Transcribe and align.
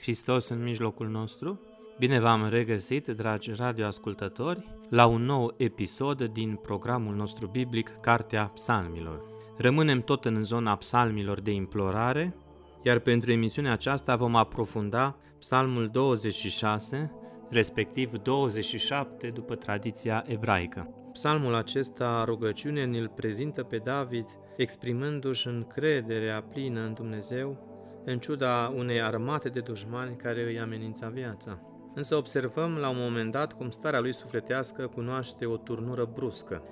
Hristos 0.00 0.48
în 0.48 0.62
mijlocul 0.62 1.08
nostru. 1.08 1.60
Bine 1.98 2.20
v-am 2.20 2.48
regăsit, 2.48 3.06
dragi 3.06 3.52
radioascultători, 3.56 4.68
la 4.88 5.06
un 5.06 5.24
nou 5.24 5.54
episod 5.56 6.22
din 6.22 6.54
programul 6.62 7.14
nostru 7.14 7.46
biblic, 7.46 7.88
Cartea 8.00 8.44
Psalmilor. 8.44 9.22
Rămânem 9.56 10.00
tot 10.00 10.24
în 10.24 10.44
zona 10.44 10.76
psalmilor 10.76 11.40
de 11.40 11.50
implorare, 11.50 12.36
iar 12.82 12.98
pentru 12.98 13.32
emisiunea 13.32 13.72
aceasta 13.72 14.16
vom 14.16 14.36
aprofunda 14.36 15.16
Psalmul 15.38 15.88
26, 15.88 17.12
respectiv 17.50 18.12
27 18.12 19.28
după 19.28 19.54
tradiția 19.54 20.24
ebraică. 20.26 20.94
Psalmul 21.12 21.54
acesta, 21.54 22.22
rugăciune, 22.24 22.82
îl 22.82 23.08
prezintă 23.08 23.62
pe 23.62 23.76
David 23.76 24.26
exprimându-și 24.56 25.46
încrederea 25.46 26.42
plină 26.42 26.80
în 26.80 26.94
Dumnezeu 26.94 27.69
în 28.04 28.18
ciuda 28.18 28.72
unei 28.76 29.02
armate 29.02 29.48
de 29.48 29.60
dușmani 29.60 30.16
care 30.16 30.42
îi 30.42 30.60
amenința 30.60 31.08
viața. 31.08 31.58
Însă 31.94 32.16
observăm 32.16 32.76
la 32.76 32.88
un 32.88 32.96
moment 32.98 33.32
dat 33.32 33.52
cum 33.52 33.70
starea 33.70 34.00
lui 34.00 34.12
sufletească 34.12 34.86
cunoaște 34.86 35.46
o 35.46 35.56
turnură 35.56 36.10
bruscă. 36.14 36.62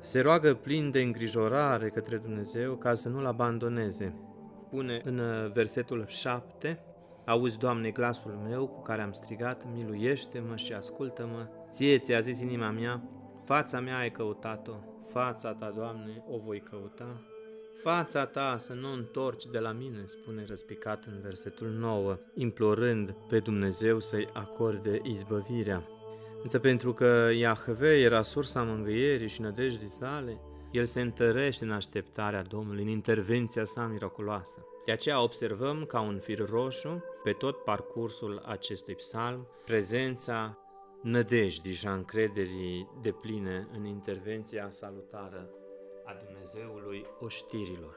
Se 0.00 0.20
roagă 0.20 0.54
plin 0.54 0.90
de 0.90 1.00
îngrijorare 1.00 1.88
către 1.88 2.16
Dumnezeu 2.16 2.74
ca 2.74 2.94
să 2.94 3.08
nu-l 3.08 3.26
abandoneze. 3.26 4.14
Pune 4.70 5.00
în 5.04 5.20
versetul 5.52 6.04
7, 6.08 6.78
Auzi, 7.26 7.58
Doamne, 7.58 7.90
glasul 7.90 8.38
meu 8.48 8.66
cu 8.66 8.82
care 8.82 9.02
am 9.02 9.12
strigat, 9.12 9.64
miluiește-mă 9.74 10.56
și 10.56 10.72
ascultă-mă. 10.72 11.48
Ție 11.70 11.98
ți-a 11.98 12.20
zis 12.20 12.40
inima 12.40 12.70
mea, 12.70 13.02
fața 13.44 13.80
mea 13.80 13.98
ai 13.98 14.10
căutat-o, 14.10 14.72
fața 15.10 15.52
ta, 15.54 15.72
Doamne, 15.76 16.24
o 16.28 16.38
voi 16.38 16.60
căuta. 16.60 17.31
Fața 17.82 18.26
ta 18.26 18.56
să 18.58 18.72
nu 18.72 18.92
întorci 18.92 19.46
de 19.46 19.58
la 19.58 19.72
mine, 19.72 20.02
spune 20.04 20.44
răspicat 20.48 21.04
în 21.04 21.20
versetul 21.22 21.68
9, 21.68 22.18
implorând 22.34 23.14
pe 23.28 23.38
Dumnezeu 23.38 24.00
să-i 24.00 24.28
acorde 24.32 25.00
izbăvirea. 25.02 25.88
Însă 26.42 26.58
pentru 26.58 26.92
că 26.92 27.30
Iahve 27.34 28.00
era 28.00 28.22
sursa 28.22 28.62
mângâierii 28.62 29.28
și 29.28 29.40
nădejdii 29.40 29.88
sale, 29.88 30.40
el 30.70 30.84
se 30.84 31.00
întărește 31.00 31.64
în 31.64 31.70
așteptarea 31.70 32.42
Domnului, 32.42 32.82
în 32.82 32.88
intervenția 32.88 33.64
sa 33.64 33.86
miraculoasă. 33.86 34.66
De 34.84 34.92
aceea 34.92 35.22
observăm 35.22 35.84
ca 35.84 36.00
un 36.00 36.18
fir 36.18 36.48
roșu, 36.48 37.04
pe 37.22 37.32
tot 37.32 37.56
parcursul 37.56 38.42
acestui 38.46 38.94
psalm, 38.94 39.46
prezența 39.64 40.58
nădejdii 41.02 41.72
și 41.72 41.86
a 41.86 41.92
încrederii 41.92 42.88
de 43.02 43.10
pline 43.10 43.68
în 43.72 43.84
intervenția 43.84 44.70
salutară 44.70 45.50
a 46.04 46.16
Dumnezeului 46.24 47.06
oștirilor. 47.20 47.96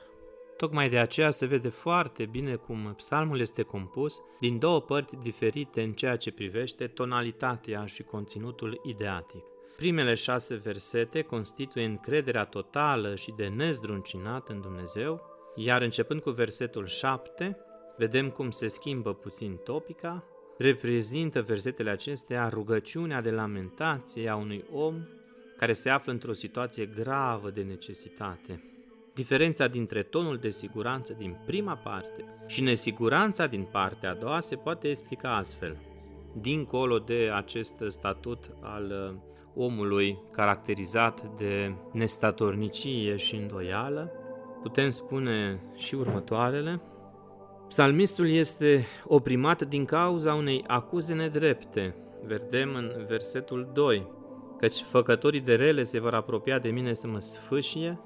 Tocmai 0.58 0.90
de 0.90 0.98
aceea 0.98 1.32
se 1.32 1.46
vede 1.46 1.70
foarte 1.70 2.26
bine 2.26 2.56
cum 2.56 2.94
psalmul 2.98 3.40
este 3.40 3.62
compus 3.62 4.22
din 4.40 4.60
două 4.60 4.82
părți 4.82 5.18
diferite 5.18 5.82
în 5.82 5.94
ceea 5.94 6.16
ce 6.16 6.32
privește 6.32 6.88
tonalitatea 6.88 7.86
și 7.86 8.04
conținutul 8.04 8.82
ideatic. 8.84 9.44
Primele 9.76 10.14
șase 10.14 10.56
versete 10.56 11.22
constituie 11.22 11.86
încrederea 11.86 12.46
totală 12.46 13.16
și 13.16 13.34
de 13.38 13.48
nezdruncinat 13.48 14.50
în 14.50 14.62
Dumnezeu, 14.62 15.22
iar 15.56 15.82
începând 15.82 16.22
cu 16.22 16.30
versetul 16.30 16.86
7, 16.86 17.58
vedem 17.98 18.30
cum 18.30 18.52
se 18.52 18.68
schimbă 18.68 19.14
puțin 19.14 19.56
topica, 19.64 20.24
reprezintă 20.58 21.42
versetele 21.42 21.90
acestea 21.90 22.50
rugăciunea 22.50 23.22
de 23.22 23.32
lamentație 23.32 24.30
a 24.30 24.36
unui 24.36 24.66
om 24.72 25.08
care 25.58 25.74
se 25.74 25.90
află 25.90 26.12
într-o 26.12 26.34
situație 26.34 26.86
gravă 26.86 27.50
de 27.50 27.62
necesitate. 27.62 28.64
Diferența 29.14 29.68
dintre 29.68 30.04
tonul 30.04 30.38
de 30.38 30.50
siguranță 30.50 31.14
din 31.18 31.38
prima 31.46 31.76
parte 31.76 32.26
și 32.48 32.62
nesiguranța 32.62 33.48
din 33.48 33.68
partea 33.72 34.10
a 34.10 34.14
doua 34.14 34.40
se 34.40 34.56
poate 34.56 34.88
explica 34.88 35.36
astfel. 35.36 35.78
Dincolo 36.42 36.98
de 36.98 37.32
acest 37.34 37.74
statut 37.88 38.52
al 38.62 39.12
uh, 39.14 39.34
omului 39.64 40.20
caracterizat 40.32 41.38
de 41.38 41.74
nestatornicie 41.92 43.16
și 43.16 43.36
îndoială, 43.36 44.12
putem 44.62 44.90
spune 44.90 45.62
și 45.76 45.96
următoarele. 45.96 46.82
Psalmistul 47.68 48.30
este 48.30 48.86
oprimat 49.04 49.62
din 49.62 49.86
cauza 49.86 50.34
unei 50.34 50.64
acuze 50.68 51.14
nedrepte. 51.14 51.96
Vedem 52.26 52.76
în 52.76 53.06
versetul 53.08 53.70
2 53.74 54.08
căci 54.66 54.82
făcătorii 54.82 55.40
de 55.40 55.56
rele 55.56 55.84
se 55.84 56.00
vor 56.00 56.14
apropia 56.14 56.60
de 56.60 56.70
mine 56.70 56.94
să 56.94 57.08
mă 57.08 57.20
sfâșie, 57.20 58.00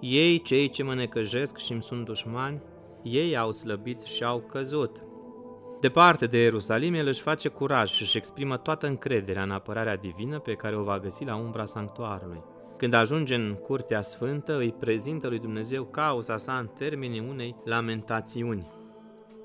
ei, 0.00 0.42
cei 0.42 0.68
ce 0.68 0.82
mă 0.82 0.94
necăjesc 0.94 1.56
și 1.56 1.72
îmi 1.72 1.82
sunt 1.82 2.04
dușmani, 2.04 2.62
ei 3.02 3.36
au 3.36 3.52
slăbit 3.52 4.00
și 4.00 4.24
au 4.24 4.40
căzut. 4.40 4.96
Departe 5.80 6.26
de 6.26 6.38
Ierusalim, 6.38 6.94
el 6.94 7.06
își 7.06 7.20
face 7.20 7.48
curaj 7.48 7.90
și 7.90 8.02
își 8.02 8.16
exprimă 8.16 8.56
toată 8.56 8.86
încrederea 8.86 9.42
în 9.42 9.50
apărarea 9.50 9.96
divină 9.96 10.38
pe 10.38 10.52
care 10.52 10.76
o 10.76 10.82
va 10.82 10.98
găsi 10.98 11.24
la 11.24 11.36
umbra 11.36 11.64
sanctuarului. 11.64 12.42
Când 12.76 12.94
ajunge 12.94 13.34
în 13.34 13.54
curtea 13.54 14.02
sfântă, 14.02 14.56
îi 14.56 14.74
prezintă 14.80 15.28
lui 15.28 15.38
Dumnezeu 15.38 15.84
cauza 15.84 16.36
sa 16.36 16.58
în 16.58 16.66
termenii 16.66 17.26
unei 17.28 17.56
lamentațiuni. 17.64 18.70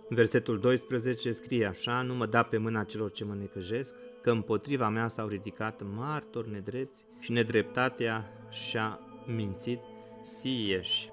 Versetul 0.09 0.59
12 0.59 1.31
scrie 1.31 1.66
așa, 1.66 2.01
nu 2.01 2.13
mă 2.13 2.25
da 2.25 2.44
pe 2.44 2.57
mâna 2.57 2.84
celor 2.84 3.11
ce 3.11 3.23
mă 3.23 3.34
necăjesc, 3.39 3.95
că 4.28 4.34
împotriva 4.34 4.90
mea 4.90 5.08
s-au 5.08 5.28
ridicat 5.28 5.82
martori 5.96 6.52
nedrepți 6.52 7.06
și 7.20 7.32
nedreptatea 7.32 8.32
și-a 8.50 9.00
mințit 9.26 9.80
sieși. 10.22 11.10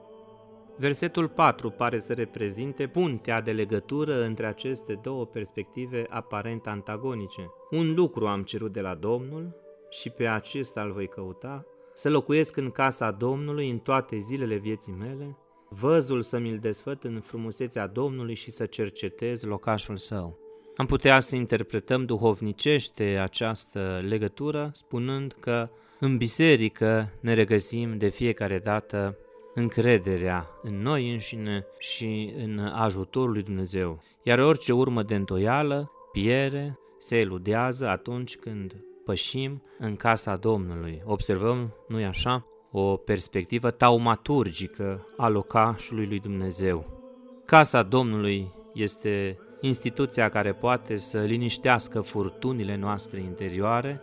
Versetul 0.77 1.29
4 1.29 1.71
pare 1.71 1.99
să 1.99 2.13
reprezinte 2.13 2.87
puntea 2.87 3.41
de 3.41 3.53
legătură 3.53 4.25
între 4.25 4.47
aceste 4.47 4.99
două 5.03 5.27
perspective 5.27 6.07
aparent 6.09 6.67
antagonice. 6.67 7.51
Un 7.71 7.95
lucru 7.95 8.27
am 8.27 8.43
cerut 8.43 8.73
de 8.73 8.81
la 8.81 8.95
Domnul 8.95 9.57
și 9.91 10.11
pe 10.11 10.27
acesta 10.27 10.83
îl 10.83 10.93
voi 10.93 11.09
căuta, 11.09 11.67
să 11.93 12.11
locuiesc 12.11 12.57
în 12.57 12.71
casa 12.71 13.11
Domnului 13.11 13.71
în 13.71 13.79
toate 13.79 14.19
zilele 14.19 14.57
vieții 14.57 14.97
mele, 14.99 15.39
văzul 15.69 16.23
să 16.23 16.39
mi-l 16.39 16.59
desfăt 16.59 17.05
în 17.05 17.21
frumusețea 17.21 17.87
Domnului 17.87 18.35
și 18.35 18.51
să 18.51 18.67
cercetez 18.67 19.43
locașul 19.43 19.97
său. 19.97 20.44
Am 20.77 20.87
putea 20.87 21.21
să 21.21 21.37
interpretăm 21.37 22.05
duhovnicește 22.05 23.05
această 23.05 24.01
legătură 24.09 24.71
spunând 24.73 25.37
că 25.41 25.69
în 26.01 26.17
biserică 26.17 27.13
ne 27.21 27.35
regăsim 27.35 27.99
de 27.99 28.09
fiecare 28.09 28.59
dată 28.59 29.17
încrederea 29.55 30.47
în 30.63 30.83
noi 30.83 31.13
înșine 31.13 31.67
și 31.79 32.33
în 32.37 32.59
ajutorul 32.59 33.33
lui 33.33 33.43
Dumnezeu. 33.43 34.03
Iar 34.23 34.39
orice 34.39 34.73
urmă 34.73 35.03
de 35.03 35.15
întoială 35.15 35.91
piere, 36.13 36.79
se 36.99 37.19
eludează 37.19 37.89
atunci 37.89 38.37
când 38.37 38.77
pășim 39.05 39.63
în 39.79 39.97
casa 39.97 40.37
Domnului. 40.37 41.03
Observăm, 41.05 41.75
nu-i 41.89 42.05
așa, 42.05 42.47
o 42.71 42.97
perspectivă 42.97 43.71
taumaturgică 43.71 45.07
a 45.17 45.29
locașului 45.29 46.07
lui 46.07 46.21
Dumnezeu. 46.21 47.03
Casa 47.45 47.83
Domnului 47.83 48.53
este 48.75 49.39
instituția 49.67 50.29
care 50.29 50.53
poate 50.53 50.97
să 50.97 51.21
liniștească 51.21 52.01
furtunile 52.01 52.77
noastre 52.77 53.21
interioare, 53.21 54.01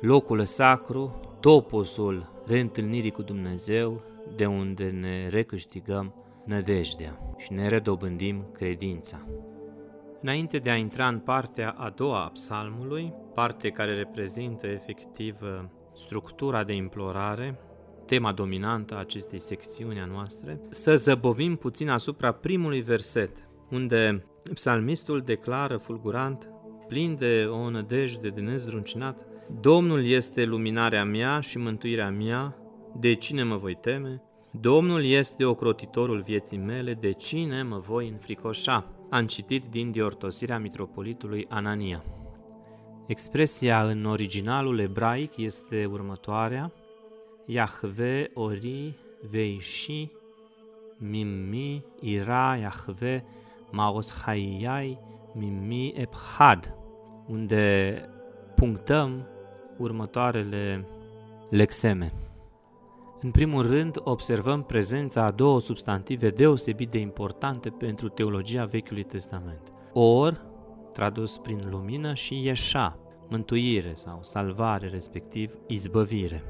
locul 0.00 0.44
sacru, 0.44 1.20
toposul 1.40 2.42
reîntâlnirii 2.46 3.10
cu 3.10 3.22
Dumnezeu, 3.22 4.02
de 4.36 4.46
unde 4.46 4.90
ne 4.90 5.28
recâștigăm 5.28 6.14
nădejdea 6.44 7.34
și 7.36 7.52
ne 7.52 7.68
redobândim 7.68 8.44
credința. 8.52 9.26
Înainte 10.22 10.58
de 10.58 10.70
a 10.70 10.76
intra 10.76 11.08
în 11.08 11.18
partea 11.18 11.70
a 11.70 11.88
doua 11.88 12.24
a 12.24 12.28
psalmului, 12.28 13.12
parte 13.34 13.68
care 13.68 13.94
reprezintă 13.94 14.66
efectiv 14.66 15.36
structura 15.94 16.64
de 16.64 16.72
implorare, 16.72 17.58
tema 18.06 18.32
dominantă 18.32 18.94
a 18.94 18.98
acestei 18.98 19.40
secțiuni 19.40 20.00
a 20.00 20.04
noastre, 20.04 20.60
să 20.70 20.96
zăbovim 20.96 21.56
puțin 21.56 21.88
asupra 21.88 22.32
primului 22.32 22.80
verset, 22.80 23.48
unde 23.70 24.24
psalmistul 24.54 25.20
declară 25.20 25.76
fulgurant, 25.76 26.48
plin 26.88 27.16
de 27.18 27.44
o 27.50 27.70
nădejde 27.70 28.28
de 28.28 28.40
nezruncinat. 28.40 29.26
Domnul 29.60 30.04
este 30.04 30.44
luminarea 30.44 31.04
mea 31.04 31.40
și 31.40 31.58
mântuirea 31.58 32.10
mea, 32.10 32.56
de 32.98 33.14
cine 33.14 33.42
mă 33.42 33.56
voi 33.56 33.74
teme? 33.74 34.22
Domnul 34.60 35.04
este 35.04 35.44
ocrotitorul 35.44 36.20
vieții 36.20 36.58
mele, 36.58 36.94
de 36.94 37.12
cine 37.12 37.62
mă 37.62 37.78
voi 37.78 38.08
înfricoșa? 38.08 38.86
Am 39.10 39.26
citit 39.26 39.64
din 39.70 39.90
diortosirea 39.90 40.58
mitropolitului 40.58 41.46
Anania. 41.48 42.04
Expresia 43.06 43.82
în 43.82 44.04
originalul 44.04 44.78
ebraic 44.78 45.36
este 45.36 45.84
următoarea, 45.84 46.72
Yahve 47.46 48.30
ori 48.34 48.94
veishi 49.30 50.10
mimmi 50.98 51.84
ira 52.00 52.56
Yahve 52.56 53.24
maos 53.70 54.22
haiyai 54.22 54.98
mimmi 55.34 55.92
ephad, 55.96 56.74
unde 57.26 57.94
punctăm 58.54 59.26
următoarele 59.78 60.86
lexeme. 61.50 62.12
În 63.22 63.30
primul 63.30 63.66
rând, 63.66 63.96
observăm 64.04 64.62
prezența 64.62 65.24
a 65.24 65.30
două 65.30 65.60
substantive 65.60 66.30
deosebit 66.30 66.90
de 66.90 66.98
importante 66.98 67.68
pentru 67.70 68.08
teologia 68.08 68.64
Vechiului 68.64 69.02
Testament. 69.02 69.72
Or, 69.92 70.46
tradus 70.92 71.38
prin 71.38 71.60
lumină, 71.70 72.14
și 72.14 72.44
ieșa, 72.44 72.98
mântuire 73.28 73.92
sau 73.94 74.18
salvare, 74.22 74.88
respectiv 74.88 75.58
izbăvire. 75.66 76.42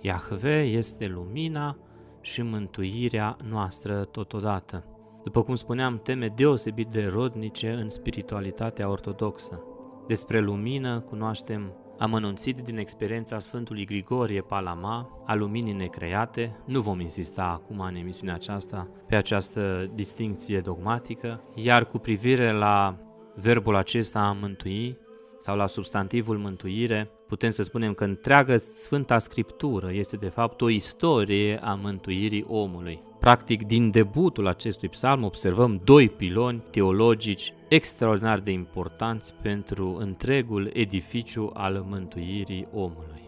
Iahve 0.00 0.62
este 0.62 1.06
lumina 1.06 1.76
și 2.20 2.42
mântuirea 2.42 3.36
noastră 3.48 4.04
totodată. 4.04 4.84
După 5.24 5.42
cum 5.42 5.54
spuneam, 5.54 5.98
teme 5.98 6.28
deosebit 6.28 6.86
de 6.86 7.10
rodnice 7.12 7.70
în 7.70 7.88
spiritualitatea 7.88 8.88
ortodoxă. 8.90 9.62
Despre 10.06 10.40
lumină 10.40 11.00
cunoaștem 11.00 11.72
amănunțit 11.98 12.58
din 12.58 12.78
experiența 12.78 13.38
Sfântului 13.38 13.84
Grigorie 13.84 14.40
Palama 14.40 15.22
a 15.26 15.34
luminii 15.34 15.72
necreate. 15.72 16.56
Nu 16.64 16.80
vom 16.80 17.00
insista 17.00 17.44
acum 17.44 17.80
în 17.80 17.94
emisiunea 17.94 18.34
aceasta 18.34 18.88
pe 19.06 19.16
această 19.16 19.90
distinție 19.94 20.60
dogmatică, 20.60 21.42
iar 21.54 21.86
cu 21.86 21.98
privire 21.98 22.52
la 22.52 22.96
verbul 23.34 23.76
acesta 23.76 24.20
a 24.20 24.32
mântui 24.32 24.98
sau 25.38 25.56
la 25.56 25.66
substantivul 25.66 26.38
mântuire, 26.38 27.10
putem 27.34 27.50
să 27.50 27.62
spunem 27.62 27.94
că 27.94 28.04
întreaga 28.04 28.56
Sfânta 28.56 29.18
Scriptură 29.18 29.92
este 29.92 30.16
de 30.16 30.28
fapt 30.28 30.60
o 30.60 30.68
istorie 30.68 31.58
a 31.58 31.74
mântuirii 31.74 32.44
omului. 32.48 33.02
Practic, 33.20 33.66
din 33.66 33.90
debutul 33.90 34.46
acestui 34.46 34.88
psalm 34.88 35.24
observăm 35.24 35.80
doi 35.84 36.08
piloni 36.08 36.62
teologici 36.70 37.52
extraordinar 37.68 38.40
de 38.40 38.50
importanți 38.50 39.34
pentru 39.42 39.96
întregul 40.00 40.70
edificiu 40.72 41.50
al 41.54 41.84
mântuirii 41.88 42.68
omului. 42.72 43.22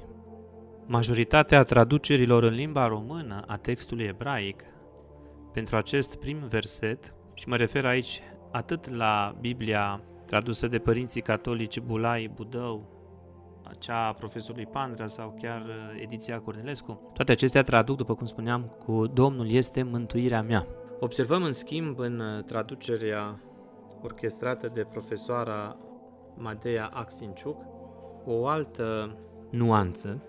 Majoritatea 0.87 1.63
traducerilor 1.63 2.43
în 2.43 2.55
limba 2.55 2.87
română 2.87 3.43
a 3.47 3.57
textului 3.57 4.05
ebraic 4.05 4.63
pentru 5.53 5.77
acest 5.77 6.17
prim 6.17 6.39
verset, 6.49 7.15
și 7.35 7.49
mă 7.49 7.57
refer 7.57 7.85
aici 7.85 8.21
atât 8.53 8.91
la 8.91 9.37
Biblia 9.41 10.01
tradusă 10.27 10.67
de 10.67 10.79
părinții 10.79 11.23
catolici 11.23 11.81
Bulai 11.81 12.31
Budău, 12.35 12.96
cea 13.79 14.07
a 14.07 14.13
profesorului 14.13 14.67
Pandra 14.67 15.07
sau 15.07 15.37
chiar 15.41 15.61
uh, 15.61 16.03
ediția 16.03 16.41
Cornelescu. 16.41 17.11
Toate 17.13 17.33
acestea 17.33 17.63
traduc, 17.63 17.97
după 17.97 18.15
cum 18.15 18.27
spuneam, 18.27 18.73
cu 18.85 19.07
Domnul 19.07 19.51
este 19.51 19.83
mântuirea 19.83 20.43
mea. 20.43 20.67
Observăm 21.01 21.43
în 21.43 21.53
schimb 21.53 21.99
în 21.99 22.19
uh, 22.21 22.45
traducerea 22.45 23.41
orchestrată 24.03 24.71
de 24.75 24.87
profesoara 24.91 25.77
Madeia 26.35 26.91
Axinciuc 26.95 27.57
o 28.25 28.47
altă 28.47 29.17
nuanță 29.51 30.23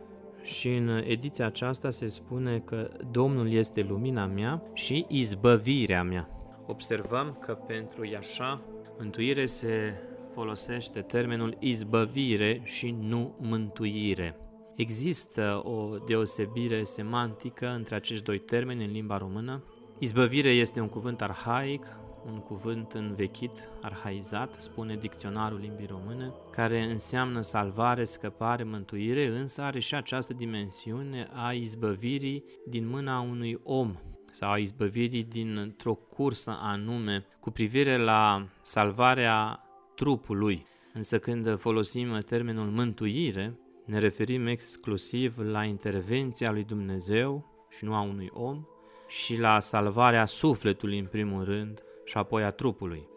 și 0.43 0.75
în 0.75 0.87
ediția 1.05 1.45
aceasta 1.45 1.89
se 1.89 2.07
spune 2.07 2.59
că 2.59 2.89
Domnul 3.11 3.51
este 3.51 3.81
lumina 3.81 4.25
mea 4.25 4.61
și 4.73 5.05
izbăvirea 5.09 6.03
mea. 6.03 6.29
Observăm 6.65 7.37
că 7.39 7.53
pentru 7.53 8.05
Iașa 8.05 8.61
mântuire 8.97 9.45
se 9.45 9.93
folosește 10.37 11.01
termenul 11.01 11.57
izbăvire 11.59 12.61
și 12.63 12.95
nu 12.99 13.35
mântuire. 13.39 14.35
Există 14.75 15.61
o 15.63 15.97
deosebire 15.97 16.83
semantică 16.83 17.67
între 17.69 17.95
acești 17.95 18.23
doi 18.23 18.39
termeni 18.39 18.85
în 18.85 18.91
limba 18.91 19.17
română. 19.17 19.63
Izbăvire 19.99 20.49
este 20.49 20.79
un 20.79 20.87
cuvânt 20.87 21.21
arhaic, 21.21 21.85
un 22.25 22.39
cuvânt 22.39 22.93
învechit, 22.93 23.69
arhaizat, 23.81 24.55
spune 24.61 24.95
dicționarul 24.95 25.59
limbii 25.59 25.87
române, 25.87 26.33
care 26.51 26.83
înseamnă 26.83 27.41
salvare, 27.41 28.03
scăpare, 28.03 28.63
mântuire, 28.63 29.27
însă 29.27 29.61
are 29.61 29.79
și 29.79 29.95
această 29.95 30.33
dimensiune 30.33 31.27
a 31.33 31.51
izbăvirii 31.51 32.43
din 32.67 32.87
mâna 32.87 33.19
unui 33.19 33.59
om 33.63 33.95
sau 34.31 34.51
a 34.51 34.57
izbăvirii 34.57 35.23
dintr-o 35.23 35.93
cursă 35.93 36.57
anume 36.61 37.25
cu 37.39 37.51
privire 37.51 37.97
la 37.97 38.47
salvarea 38.61 39.61
trupului. 39.97 40.65
Însă 40.93 41.19
când 41.19 41.59
folosim 41.59 42.21
termenul 42.25 42.69
mântuire, 42.69 43.59
ne 43.85 43.99
referim 43.99 44.47
exclusiv 44.47 45.37
la 45.37 45.63
intervenția 45.63 46.51
lui 46.51 46.63
Dumnezeu 46.63 47.45
și 47.69 47.85
nu 47.85 47.95
a 47.95 48.01
unui 48.01 48.29
om 48.33 48.65
și 49.07 49.37
la 49.37 49.59
salvarea 49.59 50.25
sufletului 50.25 50.99
în 50.99 51.05
primul 51.05 51.43
rând 51.43 51.83
și 52.05 52.17
apoi 52.17 52.43
a 52.43 52.51
trupului. 52.51 53.07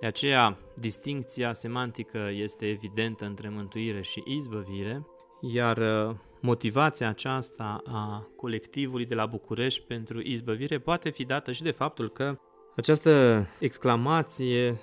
De 0.00 0.06
aceea, 0.06 0.58
distincția 0.74 1.52
semantică 1.52 2.30
este 2.32 2.68
evidentă 2.68 3.24
între 3.24 3.48
mântuire 3.48 4.02
și 4.02 4.22
izbăvire, 4.26 5.06
iar 5.40 5.76
uh, 5.76 6.16
motivația 6.40 7.08
aceasta 7.08 7.82
a 7.86 8.28
colectivului 8.36 9.06
de 9.06 9.14
la 9.14 9.26
București 9.26 9.82
pentru 9.86 10.20
izbăvire 10.20 10.78
poate 10.78 11.10
fi 11.10 11.24
dată 11.24 11.52
și 11.52 11.62
de 11.62 11.70
faptul 11.70 12.10
că 12.10 12.38
această 12.76 13.46
exclamație 13.58 14.80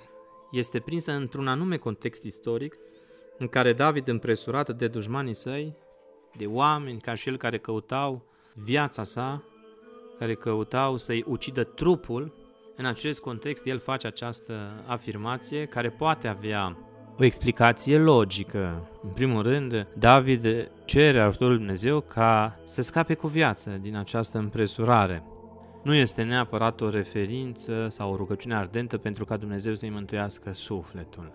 este 0.52 0.80
prinsă 0.80 1.12
într-un 1.12 1.48
anume 1.48 1.76
context 1.76 2.22
istoric 2.22 2.76
în 3.38 3.48
care 3.48 3.72
David, 3.72 4.08
împresurat 4.08 4.76
de 4.76 4.88
dușmanii 4.88 5.34
săi, 5.34 5.76
de 6.36 6.46
oameni 6.46 7.00
ca 7.00 7.14
și 7.14 7.28
el 7.28 7.36
care 7.36 7.58
căutau 7.58 8.22
viața 8.54 9.02
sa, 9.02 9.42
care 10.18 10.34
căutau 10.34 10.96
să-i 10.96 11.24
ucidă 11.26 11.64
trupul, 11.64 12.34
în 12.76 12.84
acest 12.84 13.20
context 13.20 13.66
el 13.66 13.78
face 13.78 14.06
această 14.06 14.84
afirmație 14.86 15.64
care 15.64 15.90
poate 15.90 16.28
avea 16.28 16.76
o 17.18 17.24
explicație 17.24 17.98
logică. 17.98 18.90
În 19.02 19.10
primul 19.10 19.42
rând, 19.42 19.86
David 19.98 20.70
cere 20.84 21.20
ajutorul 21.20 21.52
lui 21.52 21.58
Dumnezeu 21.62 22.00
ca 22.00 22.60
să 22.64 22.82
scape 22.82 23.14
cu 23.14 23.26
viață 23.26 23.78
din 23.82 23.96
această 23.96 24.38
împresurare 24.38 25.24
nu 25.82 25.94
este 25.94 26.22
neapărat 26.22 26.80
o 26.80 26.90
referință 26.90 27.88
sau 27.88 28.12
o 28.12 28.16
rugăciune 28.16 28.54
ardentă 28.54 28.98
pentru 28.98 29.24
ca 29.24 29.36
Dumnezeu 29.36 29.74
să-i 29.74 29.90
mântuiască 29.90 30.52
sufletul. 30.52 31.32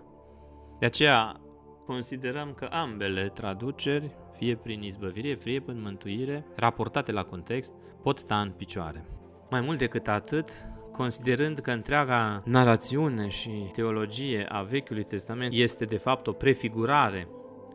De 0.78 0.86
aceea 0.86 1.40
considerăm 1.86 2.52
că 2.54 2.64
ambele 2.64 3.28
traduceri, 3.28 4.10
fie 4.36 4.56
prin 4.56 4.82
izbăvire, 4.82 5.34
fie 5.34 5.60
prin 5.60 5.80
mântuire, 5.80 6.46
raportate 6.56 7.12
la 7.12 7.24
context, 7.24 7.72
pot 8.02 8.18
sta 8.18 8.40
în 8.40 8.50
picioare. 8.50 9.04
Mai 9.50 9.60
mult 9.60 9.78
decât 9.78 10.08
atât, 10.08 10.50
considerând 10.92 11.58
că 11.58 11.70
întreaga 11.70 12.42
narațiune 12.44 13.28
și 13.28 13.50
teologie 13.72 14.46
a 14.48 14.62
Vechiului 14.62 15.02
Testament 15.02 15.52
este 15.54 15.84
de 15.84 15.96
fapt 15.96 16.26
o 16.26 16.32
prefigurare 16.32 17.28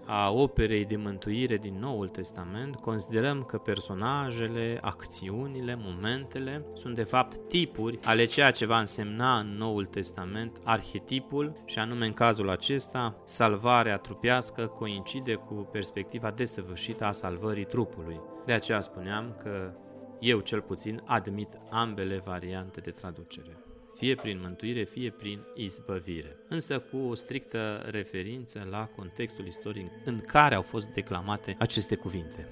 a 0.05 0.31
operei 0.31 0.85
de 0.85 0.95
mântuire 0.95 1.57
din 1.57 1.79
Noul 1.79 2.07
Testament, 2.07 2.75
considerăm 2.75 3.43
că 3.43 3.57
personajele, 3.57 4.79
acțiunile, 4.81 5.75
momentele 5.81 6.65
sunt 6.73 6.95
de 6.95 7.03
fapt 7.03 7.47
tipuri 7.47 7.99
ale 8.03 8.25
ceea 8.25 8.51
ce 8.51 8.65
va 8.65 8.79
însemna 8.79 9.39
în 9.39 9.55
Noul 9.57 9.85
Testament 9.85 10.57
arhetipul 10.63 11.61
și 11.65 11.79
anume 11.79 12.05
în 12.05 12.13
cazul 12.13 12.49
acesta 12.49 13.21
salvarea 13.25 13.97
trupească 13.97 14.65
coincide 14.65 15.33
cu 15.33 15.53
perspectiva 15.53 16.31
desăvârșită 16.31 17.05
a 17.05 17.11
salvării 17.11 17.65
trupului. 17.65 18.19
De 18.45 18.53
aceea 18.53 18.79
spuneam 18.79 19.35
că 19.43 19.73
eu 20.19 20.39
cel 20.39 20.61
puțin 20.61 21.01
admit 21.05 21.49
ambele 21.69 22.21
variante 22.25 22.79
de 22.79 22.91
traducere 22.91 23.62
fie 23.95 24.15
prin 24.15 24.39
mântuire, 24.41 24.83
fie 24.83 25.09
prin 25.09 25.39
izbăvire, 25.55 26.37
însă 26.49 26.79
cu 26.79 26.97
o 26.97 27.15
strictă 27.15 27.85
referință 27.89 28.67
la 28.69 28.89
contextul 28.95 29.45
istoric 29.45 29.91
în 30.05 30.19
care 30.19 30.55
au 30.55 30.61
fost 30.61 30.87
declamate 30.87 31.55
aceste 31.59 31.95
cuvinte. 31.95 32.47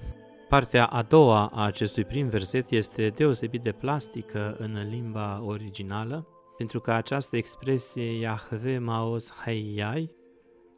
Partea 0.48 0.86
a 0.86 1.02
doua 1.02 1.50
a 1.54 1.64
acestui 1.64 2.04
prim 2.04 2.28
verset 2.28 2.70
este 2.70 3.08
deosebit 3.08 3.62
de 3.62 3.72
plastică 3.72 4.56
în 4.58 4.88
limba 4.88 5.42
originală, 5.44 6.26
pentru 6.56 6.80
că 6.80 6.92
această 6.92 7.36
expresie 7.36 8.18
Yahve 8.18 8.78
Maos 8.78 9.30
Hayyai 9.30 10.14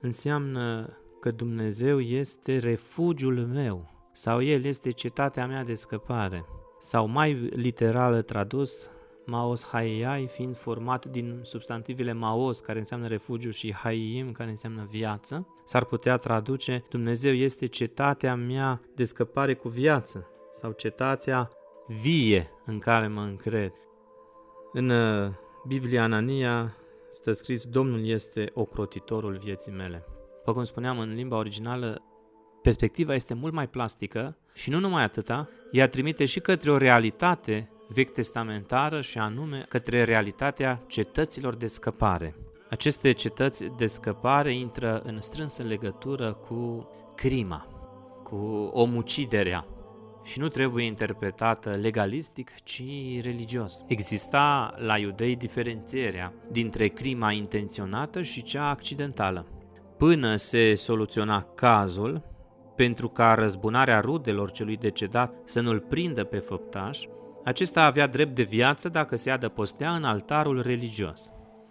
înseamnă 0.00 0.96
că 1.20 1.30
Dumnezeu 1.30 2.00
este 2.00 2.58
refugiul 2.58 3.46
meu 3.46 4.08
sau 4.12 4.42
El 4.42 4.64
este 4.64 4.90
cetatea 4.90 5.46
mea 5.46 5.64
de 5.64 5.74
scăpare. 5.74 6.44
Sau 6.80 7.06
mai 7.06 7.32
literal 7.34 8.22
tradus, 8.22 8.90
Maos 9.26 9.66
Haiai 9.66 10.26
fiind 10.26 10.56
format 10.56 11.06
din 11.06 11.40
substantivele 11.42 12.12
Maos, 12.12 12.60
care 12.60 12.78
înseamnă 12.78 13.06
refugiu, 13.06 13.50
și 13.50 13.74
Haiim, 13.74 14.32
care 14.32 14.50
înseamnă 14.50 14.86
viață, 14.90 15.46
s-ar 15.64 15.84
putea 15.84 16.16
traduce 16.16 16.84
Dumnezeu 16.88 17.32
este 17.32 17.66
cetatea 17.66 18.34
mea 18.34 18.80
de 18.94 19.04
scăpare 19.04 19.54
cu 19.54 19.68
viață 19.68 20.26
sau 20.60 20.72
cetatea 20.72 21.50
vie 21.86 22.50
în 22.64 22.78
care 22.78 23.08
mă 23.08 23.20
încred. 23.20 23.72
În 24.72 24.90
uh, 24.90 25.30
Biblia 25.66 26.02
Anania 26.02 26.76
stă 27.10 27.32
scris 27.32 27.66
Domnul 27.66 28.06
este 28.06 28.50
ocrotitorul 28.54 29.36
vieții 29.36 29.72
mele. 29.72 30.04
După 30.36 30.52
cum 30.52 30.64
spuneam 30.64 30.98
în 30.98 31.14
limba 31.14 31.36
originală, 31.36 32.02
perspectiva 32.62 33.14
este 33.14 33.34
mult 33.34 33.52
mai 33.52 33.68
plastică 33.68 34.36
și 34.54 34.70
nu 34.70 34.78
numai 34.78 35.02
atâta, 35.02 35.48
ea 35.70 35.88
trimite 35.88 36.24
și 36.24 36.40
către 36.40 36.70
o 36.70 36.76
realitate 36.76 37.70
vechi 37.88 38.12
testamentară 38.12 39.00
și 39.00 39.18
anume 39.18 39.64
către 39.68 40.02
realitatea 40.02 40.82
cetăților 40.86 41.54
de 41.54 41.66
scăpare. 41.66 42.34
Aceste 42.70 43.12
cetăți 43.12 43.64
de 43.76 43.86
scăpare 43.86 44.52
intră 44.52 45.02
în 45.04 45.20
strânsă 45.20 45.62
legătură 45.62 46.32
cu 46.32 46.88
crima, 47.14 47.66
cu 48.22 48.70
omuciderea 48.72 49.66
și 50.24 50.38
nu 50.38 50.48
trebuie 50.48 50.84
interpretată 50.84 51.70
legalistic, 51.70 52.50
ci 52.62 52.82
religios. 53.22 53.84
Exista 53.86 54.74
la 54.76 54.98
iudei 54.98 55.36
diferențierea 55.36 56.32
dintre 56.50 56.86
crima 56.86 57.32
intenționată 57.32 58.22
și 58.22 58.42
cea 58.42 58.68
accidentală. 58.68 59.46
Până 59.96 60.36
se 60.36 60.74
soluționa 60.74 61.46
cazul, 61.54 62.22
pentru 62.76 63.08
ca 63.08 63.34
răzbunarea 63.34 64.00
rudelor 64.00 64.50
celui 64.50 64.76
decedat 64.76 65.34
să 65.44 65.60
nu-l 65.60 65.80
prindă 65.80 66.24
pe 66.24 66.38
făptaș, 66.38 67.04
acesta 67.44 67.84
avea 67.84 68.06
drept 68.06 68.34
de 68.34 68.42
viață 68.42 68.88
dacă 68.88 69.16
se 69.16 69.30
adăpostea 69.30 69.94
în 69.94 70.04
altarul 70.04 70.62
religios. 70.62 71.30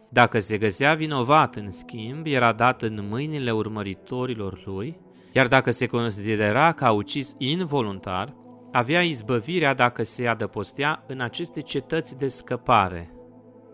Dacă 0.09 0.39
se 0.39 0.57
găsea 0.57 0.93
vinovat, 0.93 1.55
în 1.55 1.71
schimb, 1.71 2.25
era 2.25 2.51
dat 2.51 2.81
în 2.81 3.07
mâinile 3.09 3.51
urmăritorilor 3.51 4.61
lui, 4.65 4.97
iar 5.31 5.47
dacă 5.47 5.71
se 5.71 5.85
considera 5.85 6.71
că 6.71 6.85
a 6.85 6.91
ucis 6.91 7.35
involuntar, 7.37 8.35
avea 8.71 9.01
izbăvirea 9.01 9.73
dacă 9.73 10.03
se 10.03 10.27
adăpostea 10.27 11.03
în 11.07 11.19
aceste 11.19 11.61
cetăți 11.61 12.17
de 12.17 12.27
scăpare, 12.27 13.13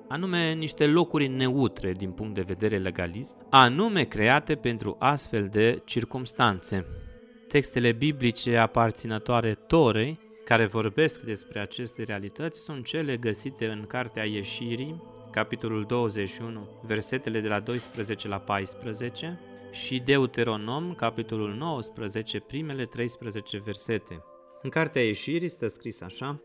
anume 0.07 0.53
niște 0.53 0.87
locuri 0.87 1.27
neutre 1.27 1.91
din 1.91 2.11
punct 2.11 2.35
de 2.35 2.43
vedere 2.47 2.77
legalist, 2.77 3.35
anume 3.49 4.03
create 4.03 4.55
pentru 4.55 4.95
astfel 4.99 5.47
de 5.51 5.81
circumstanțe. 5.85 6.85
Textele 7.47 7.91
biblice 7.91 8.57
aparținătoare 8.57 9.53
Torei 9.53 10.19
care 10.49 10.65
vorbesc 10.65 11.21
despre 11.21 11.59
aceste 11.59 12.03
realități 12.03 12.59
sunt 12.59 12.85
cele 12.85 13.17
găsite 13.17 13.67
în 13.67 13.85
Cartea 13.87 14.25
Ieșirii, 14.25 15.03
capitolul 15.31 15.83
21, 15.83 16.67
versetele 16.85 17.39
de 17.39 17.47
la 17.47 17.59
12 17.59 18.27
la 18.27 18.37
14, 18.37 19.39
și 19.71 19.99
Deuteronom, 19.99 20.93
capitolul 20.93 21.53
19, 21.53 22.39
primele 22.39 22.85
13 22.85 23.57
versete. 23.57 24.23
În 24.61 24.69
Cartea 24.69 25.01
Ieșirii 25.01 25.49
stă 25.49 25.67
scris 25.67 26.01
așa, 26.01 26.41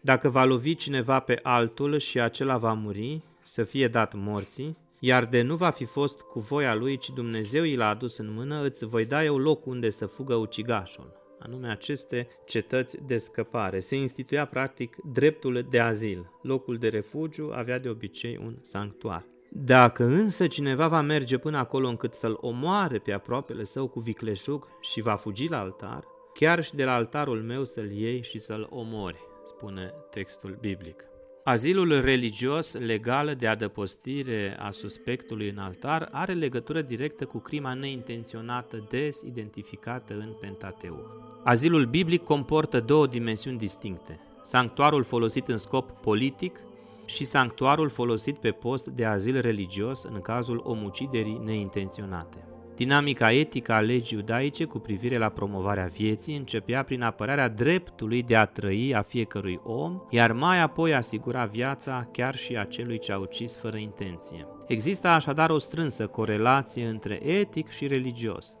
Dacă 0.00 0.28
va 0.28 0.44
lovi 0.44 0.74
cineva 0.74 1.20
pe 1.20 1.38
altul 1.42 1.98
și 1.98 2.20
acela 2.20 2.56
va 2.58 2.72
muri, 2.72 3.22
să 3.42 3.64
fie 3.64 3.88
dat 3.88 4.14
morții, 4.14 4.76
iar 4.98 5.24
de 5.24 5.42
nu 5.42 5.56
va 5.56 5.70
fi 5.70 5.84
fost 5.84 6.20
cu 6.20 6.40
voia 6.40 6.74
lui, 6.74 6.96
ci 6.96 7.10
Dumnezeu 7.14 7.62
i 7.62 7.76
l-a 7.76 7.88
adus 7.88 8.16
în 8.16 8.32
mână, 8.32 8.62
îți 8.62 8.86
voi 8.86 9.04
da 9.04 9.24
eu 9.24 9.38
loc 9.38 9.66
unde 9.66 9.90
să 9.90 10.06
fugă 10.06 10.34
ucigașul 10.34 11.19
anume 11.42 11.68
aceste 11.68 12.28
cetăți 12.46 12.96
de 13.06 13.18
scăpare. 13.18 13.80
Se 13.80 13.96
instituia 13.96 14.44
practic 14.44 14.96
dreptul 15.12 15.66
de 15.70 15.80
azil. 15.80 16.30
Locul 16.42 16.76
de 16.76 16.88
refugiu 16.88 17.50
avea 17.54 17.78
de 17.78 17.88
obicei 17.88 18.40
un 18.42 18.56
sanctuar. 18.60 19.24
Dacă 19.52 20.04
însă 20.04 20.46
cineva 20.46 20.88
va 20.88 21.00
merge 21.00 21.38
până 21.38 21.58
acolo 21.58 21.88
încât 21.88 22.14
să-l 22.14 22.38
omoare 22.40 22.98
pe 22.98 23.12
aproapele 23.12 23.64
său 23.64 23.88
cu 23.88 24.00
vicleșug 24.00 24.68
și 24.80 25.00
va 25.00 25.16
fugi 25.16 25.48
la 25.48 25.58
altar, 25.58 26.04
chiar 26.34 26.62
și 26.62 26.74
de 26.74 26.84
la 26.84 26.94
altarul 26.94 27.42
meu 27.42 27.64
să-l 27.64 27.90
iei 27.90 28.22
și 28.22 28.38
să-l 28.38 28.66
omori, 28.70 29.20
spune 29.44 29.94
textul 30.10 30.58
biblic. 30.60 31.09
Azilul 31.44 32.00
religios 32.00 32.74
legal 32.74 33.34
de 33.38 33.46
adăpostire 33.46 34.56
a 34.58 34.70
suspectului 34.70 35.48
în 35.48 35.58
altar 35.58 36.08
are 36.12 36.32
legătură 36.32 36.82
directă 36.82 37.24
cu 37.24 37.38
crima 37.38 37.74
neintenționată 37.74 38.86
des 38.88 39.20
identificată 39.22 40.14
în 40.14 40.32
Pentateuch. 40.40 41.10
Azilul 41.44 41.84
biblic 41.84 42.22
comportă 42.22 42.80
două 42.80 43.06
dimensiuni 43.06 43.58
distincte, 43.58 44.20
sanctuarul 44.42 45.02
folosit 45.02 45.48
în 45.48 45.56
scop 45.56 45.90
politic 45.90 46.60
și 47.04 47.24
sanctuarul 47.24 47.88
folosit 47.88 48.38
pe 48.38 48.50
post 48.50 48.86
de 48.86 49.04
azil 49.04 49.40
religios 49.40 50.04
în 50.04 50.20
cazul 50.20 50.60
omuciderii 50.64 51.40
neintenționate. 51.44 52.49
Dinamica 52.80 53.32
etică 53.32 53.72
a 53.72 53.80
legii 53.80 54.18
iudaice 54.18 54.64
cu 54.64 54.78
privire 54.78 55.18
la 55.18 55.28
promovarea 55.28 55.86
vieții 55.86 56.36
începea 56.36 56.82
prin 56.82 57.02
apărarea 57.02 57.48
dreptului 57.48 58.22
de 58.22 58.36
a 58.36 58.44
trăi 58.44 58.94
a 58.94 59.02
fiecărui 59.02 59.60
om, 59.64 60.00
iar 60.10 60.32
mai 60.32 60.60
apoi 60.60 60.94
asigura 60.94 61.44
viața 61.44 62.08
chiar 62.12 62.36
și 62.36 62.56
a 62.56 62.64
celui 62.64 62.98
ce 62.98 63.12
a 63.12 63.18
ucis 63.18 63.56
fără 63.56 63.76
intenție. 63.76 64.46
Există 64.66 65.08
așadar 65.08 65.50
o 65.50 65.58
strânsă 65.58 66.06
corelație 66.06 66.86
între 66.86 67.26
etic 67.26 67.70
și 67.70 67.86
religios. 67.86 68.56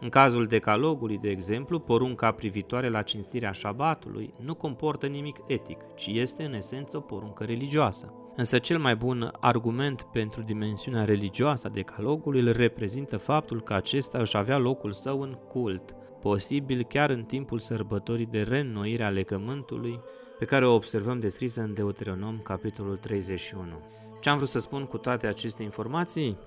În 0.00 0.08
cazul 0.08 0.46
decalogului, 0.46 1.18
de 1.18 1.30
exemplu, 1.30 1.78
porunca 1.78 2.30
privitoare 2.30 2.88
la 2.88 3.02
cinstirea 3.02 3.52
șabatului 3.52 4.34
nu 4.44 4.54
comportă 4.54 5.06
nimic 5.06 5.36
etic, 5.46 5.78
ci 5.96 6.06
este 6.06 6.44
în 6.44 6.54
esență 6.54 6.96
o 6.96 7.00
poruncă 7.00 7.44
religioasă. 7.44 8.14
Însă 8.36 8.58
cel 8.58 8.78
mai 8.78 8.96
bun 8.96 9.32
argument 9.40 10.02
pentru 10.12 10.42
dimensiunea 10.42 11.04
religioasă 11.04 11.66
a 11.66 11.70
decalogului 11.70 12.40
îl 12.40 12.52
reprezintă 12.52 13.16
faptul 13.16 13.62
că 13.62 13.74
acesta 13.74 14.18
își 14.18 14.36
avea 14.36 14.58
locul 14.58 14.92
său 14.92 15.20
în 15.20 15.32
cult, 15.48 15.94
posibil 16.20 16.84
chiar 16.84 17.10
în 17.10 17.24
timpul 17.24 17.58
sărbătorii 17.58 18.26
de 18.26 18.42
reînnoire 18.42 19.04
a 19.04 19.08
legământului, 19.08 20.00
pe 20.38 20.44
care 20.44 20.66
o 20.66 20.74
observăm 20.74 21.20
descrisă 21.20 21.60
în 21.60 21.74
Deuteronom, 21.74 22.38
capitolul 22.38 22.96
31. 22.96 23.64
Ce 24.20 24.28
am 24.28 24.36
vrut 24.36 24.48
să 24.48 24.58
spun 24.58 24.84
cu 24.84 24.98
toate 24.98 25.26
aceste 25.26 25.62
informații? 25.62 26.38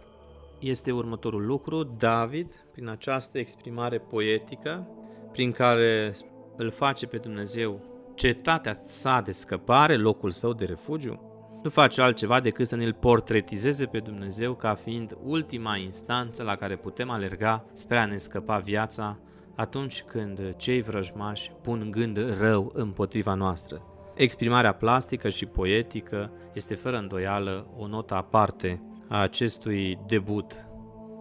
Este 0.60 0.92
următorul 0.92 1.46
lucru, 1.46 1.84
David, 1.84 2.52
prin 2.72 2.88
această 2.88 3.38
exprimare 3.38 3.98
poetică, 3.98 4.88
prin 5.32 5.52
care 5.52 6.14
îl 6.58 6.72
face 6.72 7.08
pe 7.08 7.18
Dumnezeu 7.18 7.80
cetatea 8.16 8.74
sa 8.84 9.22
de 9.22 9.32
scăpare, 9.32 9.96
locul 9.96 10.32
său 10.32 10.54
de 10.54 10.66
refugiu, 10.66 11.35
nu 11.66 11.72
face 11.72 12.02
altceva 12.02 12.40
decât 12.40 12.68
să 12.68 12.76
ne-l 12.76 12.94
portretizeze 12.94 13.86
pe 13.86 14.00
Dumnezeu 14.00 14.54
ca 14.54 14.74
fiind 14.74 15.18
ultima 15.24 15.76
instanță 15.76 16.44
la 16.44 16.56
care 16.56 16.76
putem 16.76 17.10
alerga 17.10 17.66
spre 17.74 17.98
a 17.98 18.06
ne 18.06 18.18
scăpa 18.18 18.58
viața 18.58 19.20
atunci 19.56 20.02
când 20.02 20.56
cei 20.58 20.82
vrăjmași 20.82 21.52
pun 21.62 21.88
gând 21.92 22.40
rău 22.40 22.72
împotriva 22.74 23.34
noastră. 23.34 23.82
Exprimarea 24.16 24.74
plastică 24.74 25.30
și 25.30 25.46
poetică 25.46 26.32
este 26.54 26.76
fără 26.76 26.98
îndoială 26.98 27.68
o 27.78 27.88
notă 27.88 28.16
aparte 28.16 28.82
a 29.10 29.22
acestui 29.22 30.00
debut. 30.08 30.66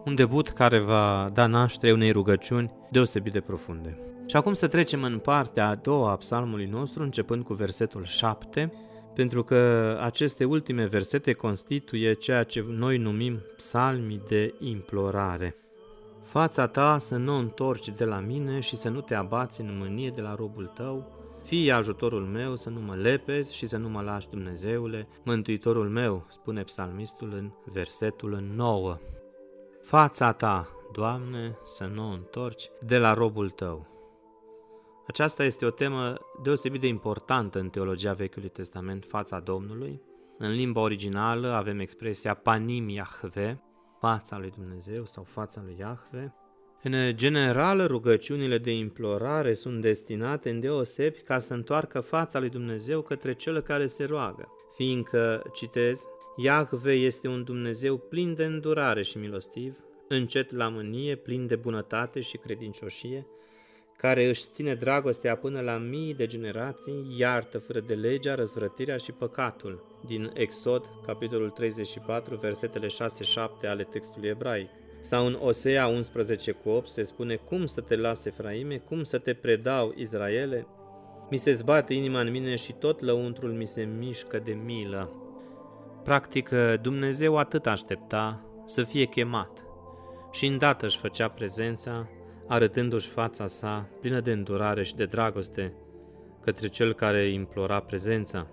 Un 0.05 0.15
debut 0.15 0.49
care 0.49 0.79
va 0.79 1.31
da 1.33 1.47
naștere 1.47 1.93
unei 1.93 2.11
rugăciuni 2.11 2.71
deosebit 2.91 3.33
de 3.33 3.41
profunde. 3.41 3.99
Și 4.27 4.37
acum 4.37 4.53
să 4.53 4.67
trecem 4.67 5.03
în 5.03 5.19
partea 5.19 5.69
a 5.69 5.75
doua 5.75 6.11
a 6.11 6.17
psalmului 6.17 6.67
nostru, 6.67 7.03
începând 7.03 7.45
cu 7.45 7.55
versetul 7.55 8.05
7, 8.05 8.73
pentru 9.14 9.44
că 9.44 9.56
aceste 10.00 10.44
ultime 10.44 10.87
versete 10.87 11.33
constituie 11.33 12.12
ceea 12.12 12.42
ce 12.42 12.64
noi 12.68 12.99
numim 12.99 13.40
psalmii 13.56 14.23
de 14.28 14.54
implorare. 14.59 15.56
Fața 16.23 16.66
ta 16.66 16.99
să 16.99 17.16
nu 17.16 17.35
o 17.35 17.38
întorci 17.38 17.88
de 17.88 18.04
la 18.04 18.18
mine 18.18 18.61
și 18.61 18.76
să 18.76 18.88
nu 18.88 19.00
te 19.00 19.14
abați 19.14 19.61
în 19.61 19.78
mânie 19.78 20.11
de 20.11 20.21
la 20.21 20.35
robul 20.35 20.66
tău, 20.75 21.23
fie 21.42 21.73
ajutorul 21.73 22.23
meu 22.23 22.56
să 22.56 22.71
nu 22.71 22.80
mă 22.80 22.94
lepezi 22.94 23.54
și 23.54 23.66
să 23.66 23.76
nu 23.76 23.88
mă 23.88 24.02
lași 24.02 24.28
Dumnezeule, 24.28 25.09
mântuitorul 25.25 25.88
meu, 25.88 26.26
spune 26.28 26.62
psalmistul 26.62 27.33
în 27.33 27.50
versetul 27.73 28.44
9. 28.54 28.99
Fața 29.83 30.33
ta, 30.33 30.68
Doamne, 30.92 31.59
să 31.64 31.85
nu 31.85 32.09
o 32.09 32.12
întorci 32.12 32.71
de 32.87 32.99
la 32.99 33.14
robul 33.14 33.50
tău. 33.50 33.94
Aceasta 35.07 35.45
este 35.45 35.67
o 35.67 35.71
temă 35.71 36.17
deosebit 36.43 36.81
de 36.81 36.87
importantă 36.87 37.59
în 37.59 37.69
teologia 37.69 38.13
Vechiului 38.13 38.49
Testament, 38.49 39.05
fața 39.05 39.41
Domnului. 39.41 40.01
În 40.39 40.51
limba 40.51 40.81
originală 40.81 41.53
avem 41.53 41.79
expresia 41.79 42.35
panim 42.35 42.89
Yahve, 42.89 43.63
fața 44.01 44.39
lui 44.39 44.51
Dumnezeu 44.51 45.05
sau 45.05 45.25
fața 45.25 45.63
lui 45.65 45.77
Yahve. 45.79 46.35
În 46.83 47.17
general, 47.17 47.87
rugăciunile 47.87 48.59
de 48.59 48.77
implorare 48.77 49.55
sunt 49.55 49.81
destinate 49.81 50.51
în 50.51 50.61
deosebi 50.61 51.21
ca 51.21 51.39
să 51.39 51.55
întoarcă 51.55 52.01
fața 52.01 52.39
lui 52.39 52.49
Dumnezeu 52.49 53.01
către 53.01 53.35
cel 53.35 53.61
care 53.61 53.87
se 53.87 54.05
roagă, 54.05 54.49
fiindcă, 54.75 55.43
citez, 55.53 56.07
Iahve 56.37 56.93
este 56.93 57.29
un 57.29 57.45
Dumnezeu 57.45 57.97
plin 57.97 58.35
de 58.35 58.45
îndurare 58.45 59.03
și 59.03 59.19
milostiv, 59.19 59.77
încet 60.09 60.51
la 60.51 60.69
mânie, 60.69 61.15
plin 61.15 61.47
de 61.47 61.57
bunătate 61.57 62.21
și 62.21 62.37
credincioșie, 62.37 63.27
care 63.97 64.29
își 64.29 64.43
ține 64.43 64.75
dragostea 64.75 65.37
până 65.37 65.61
la 65.61 65.77
mii 65.77 66.15
de 66.15 66.27
generații, 66.27 67.15
iartă 67.19 67.59
fără 67.59 67.81
de 67.81 67.95
legea, 67.95 68.35
răzvrătirea 68.35 68.97
și 68.97 69.13
păcatul. 69.13 70.01
Din 70.07 70.31
Exod, 70.35 70.91
capitolul 71.07 71.51
34, 71.51 72.37
versetele 72.37 72.87
6-7 72.87 72.91
ale 73.69 73.83
textului 73.83 74.29
ebraic. 74.29 74.69
Sau 75.01 75.27
în 75.27 75.39
Osea 75.41 75.87
11 75.87 76.53
cu 76.53 76.69
8 76.69 76.89
se 76.89 77.03
spune 77.03 77.37
Cum 77.37 77.67
să 77.67 77.81
te 77.81 77.97
lase, 77.97 78.29
Efraime, 78.29 78.77
cum 78.77 79.03
să 79.03 79.19
te 79.19 79.35
predau, 79.35 79.95
Israele? 79.97 80.67
Mi 81.31 81.37
se 81.37 81.53
zbate 81.53 81.95
inima 81.95 82.21
în 82.21 82.31
mine 82.31 82.55
și 82.55 82.73
tot 82.73 83.01
lăuntrul 83.01 83.53
mi 83.53 83.67
se 83.67 83.83
mișcă 83.83 84.39
de 84.39 84.53
milă. 84.53 85.11
Practic, 86.05 86.51
Dumnezeu 86.81 87.37
atât 87.37 87.67
aștepta 87.67 88.45
să 88.65 88.83
fie 88.83 89.05
chemat 89.05 89.65
și 90.33 90.47
îndată 90.47 90.85
își 90.85 90.99
făcea 90.99 91.29
prezența, 91.29 92.09
arătându-și 92.47 93.09
fața 93.09 93.47
sa 93.47 93.89
plină 94.01 94.21
de 94.21 94.33
îndurare 94.33 94.83
și 94.83 94.95
de 94.95 95.05
dragoste 95.05 95.75
către 96.45 96.69
cel 96.69 96.95
care 96.95 97.29
implora 97.29 97.81
prezența. 97.81 98.47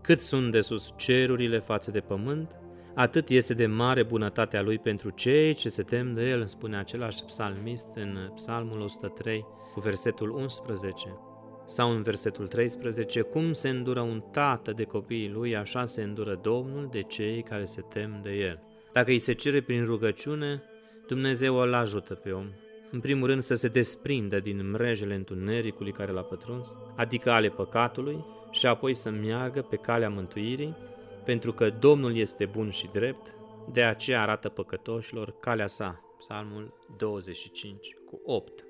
Cât 0.00 0.20
sunt 0.20 0.52
de 0.52 0.60
sus 0.60 0.92
cerurile 0.96 1.58
față 1.58 1.90
de 1.90 2.00
pământ, 2.00 2.50
atât 2.94 3.28
este 3.28 3.54
de 3.54 3.66
mare 3.66 4.02
bunătatea 4.02 4.62
lui 4.62 4.78
pentru 4.78 5.10
cei 5.10 5.54
ce 5.54 5.68
se 5.68 5.82
tem 5.82 6.14
de 6.14 6.28
el, 6.28 6.46
spune 6.46 6.76
același 6.76 7.24
psalmist 7.24 7.86
în 7.94 8.30
psalmul 8.34 8.80
103 8.80 9.44
cu 9.72 9.80
versetul 9.80 10.30
11. 10.30 11.18
Sau 11.66 11.90
în 11.90 12.02
versetul 12.02 12.46
13, 12.46 13.20
cum 13.20 13.52
se 13.52 13.68
îndură 13.68 14.00
un 14.00 14.22
tată 14.32 14.72
de 14.72 14.84
copiii 14.84 15.30
lui, 15.30 15.56
așa 15.56 15.84
se 15.84 16.02
îndură 16.02 16.38
Domnul 16.42 16.88
de 16.90 17.02
cei 17.02 17.42
care 17.42 17.64
se 17.64 17.80
tem 17.80 18.20
de 18.22 18.30
el. 18.30 18.62
Dacă 18.92 19.10
îi 19.10 19.18
se 19.18 19.32
cere 19.32 19.60
prin 19.60 19.84
rugăciune, 19.84 20.62
Dumnezeu 21.06 21.56
îl 21.56 21.74
ajută 21.74 22.14
pe 22.14 22.30
om. 22.30 22.46
În 22.90 23.00
primul 23.00 23.26
rând 23.26 23.42
să 23.42 23.54
se 23.54 23.68
desprindă 23.68 24.40
din 24.40 24.70
mrejele 24.70 25.14
întunericului 25.14 25.92
care 25.92 26.12
l-a 26.12 26.22
pătruns, 26.22 26.76
adică 26.96 27.30
ale 27.30 27.48
păcatului, 27.48 28.24
și 28.50 28.66
apoi 28.66 28.94
să 28.94 29.10
meargă 29.10 29.62
pe 29.62 29.76
calea 29.76 30.08
mântuirii, 30.08 30.76
pentru 31.24 31.52
că 31.52 31.70
Domnul 31.70 32.16
este 32.16 32.46
bun 32.46 32.70
și 32.70 32.88
drept, 32.92 33.34
de 33.72 33.82
aceea 33.82 34.22
arată 34.22 34.48
păcătoșilor 34.48 35.34
calea 35.40 35.66
sa. 35.66 36.02
Psalmul 36.18 36.74
25 36.96 37.96
cu 38.06 38.20
8. 38.24 38.64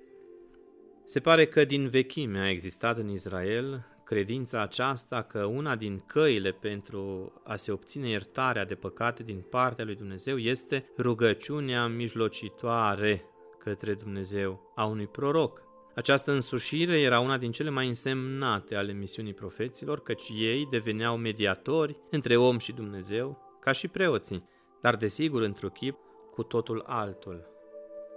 Se 1.04 1.20
pare 1.20 1.46
că 1.46 1.64
din 1.64 1.88
vechime 1.88 2.38
a 2.38 2.50
existat 2.50 2.98
în 2.98 3.08
Israel 3.08 3.86
credința 4.04 4.62
aceasta 4.62 5.22
că 5.22 5.44
una 5.44 5.76
din 5.76 6.02
căile 6.06 6.50
pentru 6.50 7.32
a 7.44 7.56
se 7.56 7.72
obține 7.72 8.08
iertarea 8.08 8.64
de 8.64 8.74
păcate 8.74 9.22
din 9.22 9.44
partea 9.50 9.84
lui 9.84 9.94
Dumnezeu 9.94 10.38
este 10.38 10.90
rugăciunea 10.98 11.86
mijlocitoare 11.86 13.24
către 13.68 13.94
Dumnezeu 13.94 14.72
a 14.74 14.84
unui 14.84 15.06
proroc. 15.06 15.62
Această 15.94 16.32
însușire 16.32 17.00
era 17.00 17.20
una 17.20 17.38
din 17.38 17.52
cele 17.52 17.70
mai 17.70 17.86
însemnate 17.86 18.74
ale 18.76 18.92
misiunii 18.92 19.34
profeților, 19.34 20.02
căci 20.02 20.28
ei 20.34 20.66
deveneau 20.70 21.16
mediatori 21.16 21.96
între 22.10 22.36
om 22.36 22.58
și 22.58 22.72
Dumnezeu, 22.72 23.58
ca 23.60 23.72
și 23.72 23.88
preoții, 23.88 24.48
dar 24.80 24.96
desigur 24.96 25.42
într-un 25.42 25.68
chip 25.68 25.98
cu 26.30 26.42
totul 26.42 26.82
altul. 26.86 27.46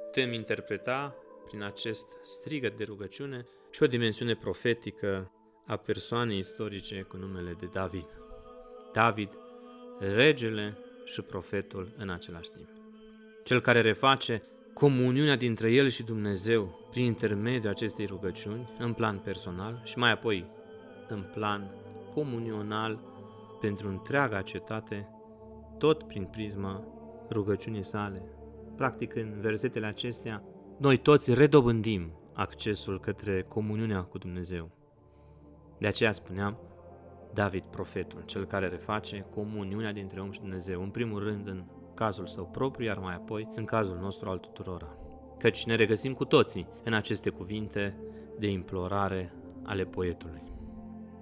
Putem 0.06 0.34
interpreta 0.34 1.16
prin 1.48 1.64
acest 1.64 2.08
strigăt 2.22 2.78
de 2.78 2.84
rugăciune 2.84 3.46
și 3.72 3.84
o 3.84 3.88
dimensiune 3.88 4.36
profetică 4.36 5.32
a 5.66 5.76
persoanei 5.76 6.38
istorice 6.38 7.02
cu 7.02 7.18
numele 7.18 7.56
de 7.60 7.66
David. 7.72 8.08
David, 8.94 9.32
regele 10.00 10.78
și 11.06 11.22
profetul 11.22 11.94
în 11.98 12.10
același 12.10 12.50
timp. 12.50 12.68
Cel 13.44 13.60
care 13.62 13.82
reface 13.82 14.44
comuniunea 14.74 15.36
dintre 15.36 15.72
el 15.72 15.88
și 15.88 16.04
Dumnezeu 16.04 16.88
prin 16.90 17.06
intermediul 17.06 17.72
acestei 17.72 18.06
rugăciuni 18.06 18.70
în 18.80 18.94
plan 18.94 19.18
personal 19.18 19.82
și 19.84 19.98
mai 19.98 20.12
apoi 20.12 20.46
în 21.08 21.26
plan 21.34 21.72
comunional 22.14 23.00
pentru 23.60 23.88
întreaga 23.88 24.42
cetate, 24.42 25.08
tot 25.78 26.04
prin 26.04 26.26
prisma 26.26 26.84
rugăciunii 27.30 27.84
sale. 27.84 28.24
Practic, 28.76 29.16
în 29.16 29.38
versetele 29.40 29.86
acestea, 29.86 30.44
noi 30.78 30.98
toți 30.98 31.34
redobândim 31.34 32.12
accesul 32.34 33.00
către 33.00 33.42
comuniunea 33.42 34.02
cu 34.02 34.18
Dumnezeu. 34.18 34.72
De 35.78 35.88
aceea 35.88 36.12
spuneam, 36.12 36.58
David, 37.34 37.64
profetul, 37.64 38.24
cel 38.26 38.46
care 38.46 38.68
reface 38.68 39.26
comuniunea 39.36 39.94
dintre 39.94 40.20
om 40.20 40.32
și 40.32 40.40
Dumnezeu, 40.40 40.82
în 40.82 40.90
primul 40.90 41.24
rând 41.24 41.48
în 41.48 41.64
cazul 41.94 42.28
său 42.28 42.50
propriu, 42.52 42.86
iar 42.86 42.98
mai 42.98 43.14
apoi 43.14 43.50
în 43.56 43.66
cazul 43.66 43.98
nostru 44.02 44.30
al 44.30 44.38
tuturora. 44.38 44.96
Căci 45.40 45.66
ne 45.66 45.76
regăsim 45.76 46.14
cu 46.14 46.26
toții 46.26 46.68
în 46.84 46.94
aceste 46.94 47.30
cuvinte 47.30 47.98
de 48.40 48.48
implorare 48.48 49.34
ale 49.64 49.84
poetului. 49.84 50.42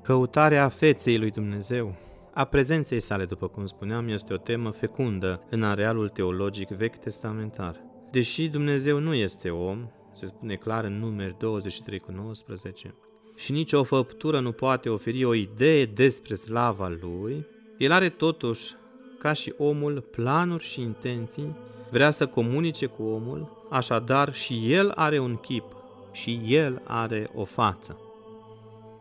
Căutarea 0.01 0.69
feței 0.69 1.17
lui 1.17 1.31
Dumnezeu, 1.31 1.95
a 2.33 2.43
prezenței 2.43 2.99
sale, 2.99 3.25
după 3.25 3.47
cum 3.47 3.65
spuneam, 3.65 4.07
este 4.07 4.33
o 4.33 4.37
temă 4.37 4.69
fecundă 4.69 5.43
în 5.49 5.63
arealul 5.63 6.09
teologic 6.09 6.69
vechi 6.69 6.97
testamentar. 6.97 7.83
Deși 8.11 8.47
Dumnezeu 8.47 8.99
nu 8.99 9.13
este 9.13 9.49
om, 9.49 9.89
se 10.13 10.25
spune 10.25 10.55
clar 10.55 10.83
în 10.83 10.99
numeri 10.99 11.35
23 11.39 11.99
cu 11.99 12.11
19, 12.11 12.95
și 13.35 13.51
nicio 13.51 13.83
făptură 13.83 14.39
nu 14.39 14.51
poate 14.51 14.89
oferi 14.89 15.23
o 15.23 15.33
idee 15.33 15.85
despre 15.85 16.35
slava 16.35 16.87
lui, 16.87 17.45
el 17.77 17.91
are 17.91 18.09
totuși 18.09 18.75
ca 19.19 19.33
și 19.33 19.53
omul 19.57 20.01
planuri 20.11 20.63
și 20.63 20.81
intenții, 20.81 21.55
vrea 21.91 22.11
să 22.11 22.25
comunice 22.25 22.85
cu 22.85 23.03
omul, 23.03 23.67
așadar 23.69 24.33
și 24.33 24.73
el 24.73 24.91
are 24.95 25.19
un 25.19 25.35
chip 25.35 25.63
și 26.11 26.41
el 26.45 26.81
are 26.85 27.29
o 27.35 27.43
față. 27.43 27.97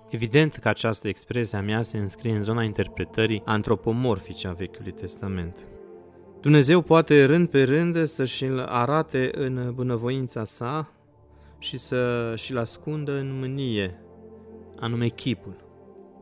Evident 0.08 0.54
că 0.54 0.68
această 0.68 1.08
expresie 1.08 1.58
a 1.58 1.62
mea 1.62 1.82
se 1.82 1.98
înscrie 1.98 2.34
în 2.34 2.42
zona 2.42 2.62
interpretării 2.62 3.42
antropomorfice 3.44 4.48
a 4.48 4.52
Vechiului 4.52 4.92
Testament. 4.92 5.66
Dumnezeu 6.40 6.80
poate 6.80 7.24
rând 7.24 7.48
pe 7.48 7.62
rând 7.62 8.04
să 8.04 8.24
și-l 8.24 8.58
arate 8.58 9.30
în 9.32 9.72
bunăvoința 9.74 10.44
sa 10.44 10.92
și 11.58 11.78
să 11.78 12.32
și-l 12.36 12.58
ascundă 12.58 13.12
în 13.12 13.38
mânie, 13.38 14.02
anume 14.80 15.08
chipul. 15.08 15.66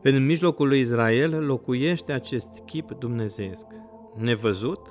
În 0.01 0.25
mijlocul 0.25 0.67
lui 0.67 0.79
Israel 0.79 1.45
locuiește 1.45 2.11
acest 2.11 2.47
chip 2.65 2.91
dumnezeiesc. 2.91 3.65
Nevăzut, 4.17 4.87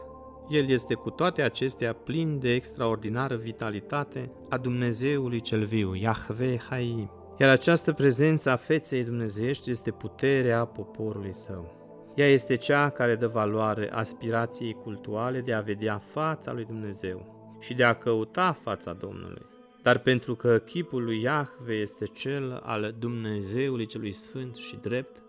el 0.48 0.68
este 0.68 0.94
cu 0.94 1.10
toate 1.10 1.42
acestea 1.42 1.92
plin 1.92 2.38
de 2.38 2.54
extraordinară 2.54 3.36
vitalitate 3.36 4.30
a 4.48 4.58
Dumnezeului 4.58 5.40
cel 5.40 5.64
viu, 5.64 5.94
Yahweh 5.94 6.60
Haim. 6.68 7.10
Iar 7.38 7.50
această 7.50 7.92
prezență 7.92 8.50
a 8.50 8.56
feței 8.56 9.04
dumnezeiești 9.04 9.70
este 9.70 9.90
puterea 9.90 10.64
poporului 10.64 11.34
său. 11.34 11.74
Ea 12.14 12.26
este 12.26 12.56
cea 12.56 12.90
care 12.90 13.14
dă 13.14 13.26
valoare 13.26 13.90
aspirației 13.92 14.72
cultuale 14.72 15.40
de 15.40 15.52
a 15.52 15.60
vedea 15.60 16.02
fața 16.12 16.52
lui 16.52 16.64
Dumnezeu 16.64 17.36
și 17.60 17.74
de 17.74 17.84
a 17.84 17.94
căuta 17.94 18.58
fața 18.62 18.92
Domnului. 18.92 19.46
Dar 19.82 19.98
pentru 19.98 20.34
că 20.34 20.58
chipul 20.58 21.04
lui 21.04 21.22
Iahve 21.22 21.74
este 21.74 22.04
cel 22.04 22.60
al 22.62 22.94
Dumnezeului 22.98 23.86
celui 23.86 24.12
sfânt 24.12 24.56
și 24.56 24.78
drept, 24.82 25.22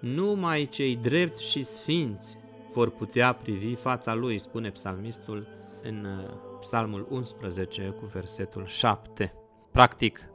numai 0.00 0.68
cei 0.70 0.96
drepți 0.96 1.50
și 1.50 1.62
sfinți 1.62 2.40
vor 2.72 2.90
putea 2.90 3.32
privi 3.32 3.74
fața 3.74 4.14
lui, 4.14 4.38
spune 4.38 4.70
psalmistul 4.70 5.46
în 5.82 6.04
uh, 6.04 6.34
psalmul 6.60 7.06
11 7.10 7.94
cu 8.00 8.06
versetul 8.06 8.66
7. 8.66 9.34
Practic, 9.70 10.28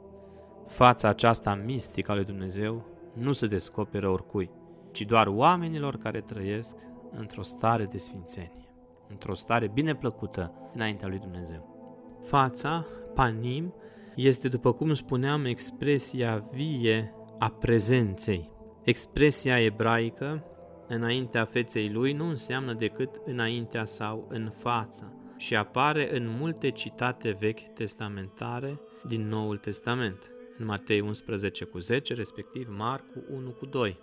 fața 0.66 1.08
aceasta 1.08 1.54
mistică 1.54 2.10
a 2.10 2.14
lui 2.14 2.24
Dumnezeu 2.24 2.84
nu 3.12 3.32
se 3.32 3.46
descoperă 3.46 4.08
oricui, 4.08 4.50
ci 4.92 5.02
doar 5.02 5.26
oamenilor 5.26 5.96
care 5.96 6.20
trăiesc 6.20 6.76
într-o 7.10 7.42
stare 7.42 7.84
de 7.84 7.98
sfințenie, 7.98 8.74
într-o 9.08 9.34
stare 9.34 9.68
bine 9.68 9.94
plăcută 9.94 10.52
înaintea 10.74 11.08
lui 11.08 11.18
Dumnezeu. 11.18 11.76
Fața, 12.22 12.86
panim, 13.14 13.74
este, 14.16 14.48
după 14.48 14.72
cum 14.72 14.94
spuneam, 14.94 15.44
expresia 15.44 16.48
vie 16.50 17.14
a 17.38 17.48
prezenței. 17.48 18.50
Expresia 18.82 19.60
ebraică 19.60 20.44
înaintea 20.88 21.44
feței 21.44 21.90
lui 21.90 22.12
nu 22.12 22.28
înseamnă 22.28 22.72
decât 22.72 23.20
înaintea 23.24 23.84
sau 23.84 24.26
în 24.30 24.50
fața 24.58 25.12
și 25.36 25.56
apare 25.56 26.16
în 26.16 26.28
multe 26.38 26.70
citate 26.70 27.36
vechi 27.40 27.72
testamentare 27.74 28.80
din 29.06 29.28
Noul 29.28 29.56
Testament, 29.56 30.30
în 30.56 30.64
Matei 30.64 31.00
11 31.00 31.64
cu 31.64 31.78
10, 31.78 32.14
respectiv 32.14 32.68
Marcu 32.76 33.24
1 33.30 33.50
cu 33.50 33.66
2. 33.66 33.98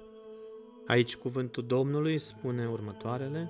Aici 0.87 1.15
cuvântul 1.15 1.65
Domnului 1.65 2.17
spune 2.17 2.67
următoarele, 2.67 3.49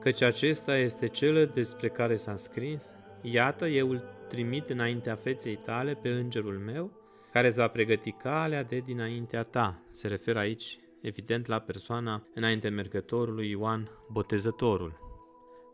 căci 0.00 0.22
acesta 0.22 0.76
este 0.76 1.08
cel 1.08 1.50
despre 1.54 1.88
care 1.88 2.16
s-a 2.16 2.36
scris, 2.36 2.94
Iată, 3.22 3.66
eu 3.66 3.90
îl 3.90 4.02
trimit 4.28 4.70
înaintea 4.70 5.14
feței 5.14 5.56
tale 5.56 5.94
pe 5.94 6.08
îngerul 6.08 6.58
meu, 6.58 6.90
care 7.32 7.46
îți 7.46 7.58
va 7.58 7.68
pregăti 7.68 8.10
calea 8.10 8.62
de 8.62 8.78
dinaintea 8.78 9.42
ta. 9.42 9.82
Se 9.90 10.08
referă 10.08 10.38
aici 10.38 10.78
evident 11.04 11.46
la 11.46 11.58
persoana 11.58 12.26
înainte 12.34 12.68
mergătorului 12.68 13.50
Ioan 13.50 13.90
Botezătorul. 14.10 15.02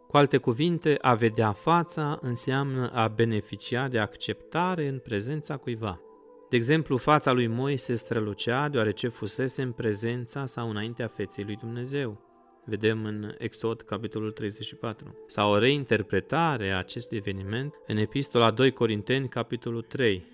Cu 0.06 0.16
alte 0.16 0.36
cuvinte, 0.36 0.96
a 1.00 1.14
vedea 1.14 1.52
fața 1.52 2.18
înseamnă 2.22 2.90
a 2.92 3.08
beneficia 3.08 3.88
de 3.88 3.98
acceptare 3.98 4.88
în 4.88 4.98
prezența 4.98 5.56
cuiva. 5.56 6.00
De 6.48 6.56
exemplu, 6.56 6.96
fața 6.96 7.32
lui 7.32 7.46
Moise 7.46 7.94
strălucea 7.94 8.68
deoarece 8.68 9.08
fusese 9.08 9.62
în 9.62 9.72
prezența 9.72 10.46
sau 10.46 10.70
înaintea 10.70 11.06
feței 11.06 11.44
lui 11.44 11.56
Dumnezeu. 11.56 12.20
Vedem 12.64 13.04
în 13.04 13.34
Exod, 13.38 13.80
capitolul 13.80 14.30
34. 14.30 15.24
Sau 15.26 15.52
o 15.52 15.58
reinterpretare 15.58 16.70
a 16.70 16.78
acestui 16.78 17.16
eveniment 17.16 17.74
în 17.86 17.96
epistola 17.96 18.50
2 18.50 18.70
Corinteni, 18.70 19.28
capitolul 19.28 19.82
3. 19.82 20.26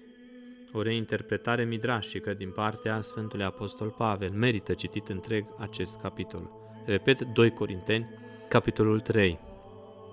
O 0.73 0.83
reinterpretare 0.83 1.65
midrașică 1.65 2.35
din 2.35 2.51
partea 2.51 3.01
Sfântului 3.01 3.45
Apostol 3.45 3.89
Pavel. 3.89 4.31
Merită 4.31 4.73
citit 4.73 5.09
întreg 5.09 5.45
acest 5.59 6.01
capitol. 6.01 6.51
Repet, 6.85 7.21
2 7.21 7.51
Corinteni, 7.51 8.09
capitolul 8.49 9.01
3, 9.01 9.39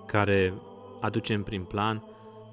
care 0.06 0.54
aduce 1.00 1.34
în 1.34 1.42
prim 1.42 1.64
plan 1.64 2.04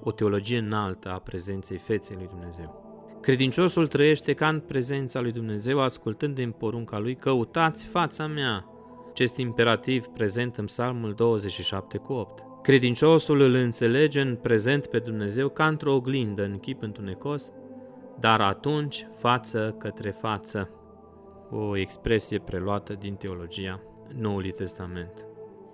o 0.04 0.12
teologie 0.12 0.58
înaltă 0.58 1.10
a 1.12 1.20
prezenței 1.20 1.78
feței 1.78 2.16
lui 2.16 2.28
Dumnezeu. 2.28 2.82
Credinciosul 3.22 3.88
trăiește 3.88 4.34
ca 4.34 4.48
în 4.48 4.60
prezența 4.60 5.22
lui 5.22 5.32
Dumnezeu, 5.32 5.80
ascultând 5.80 6.36
din 6.36 6.52
porunca 6.52 7.00
lui, 7.00 7.16
căutați 7.16 7.86
fața 7.86 8.28
mea. 8.28 8.66
Acest 9.10 9.38
imperativ 9.38 10.06
prezent 10.06 10.58
în 10.58 10.66
Psalmul 10.66 11.14
27 11.14 11.98
cu 11.98 12.14
8. 12.14 12.44
Credinciosul 12.62 13.42
îl 13.42 13.54
înțelege 13.54 14.22
în 14.22 14.36
prezent 14.36 14.86
pe 14.86 15.00
Dumnezeu 15.00 15.50
ca 15.50 15.68
într-o 15.68 15.94
oglindă 15.94 16.44
în 16.44 16.60
chip 16.60 16.82
întunecos, 16.82 17.52
dar 18.22 18.42
atunci 18.42 19.08
față 19.18 19.76
către 19.80 20.12
față. 20.12 20.70
O 21.50 21.78
expresie 21.78 22.40
preluată 22.40 22.94
din 22.94 23.16
teologia 23.16 23.82
Noului 24.18 24.52
Testament. 24.52 25.26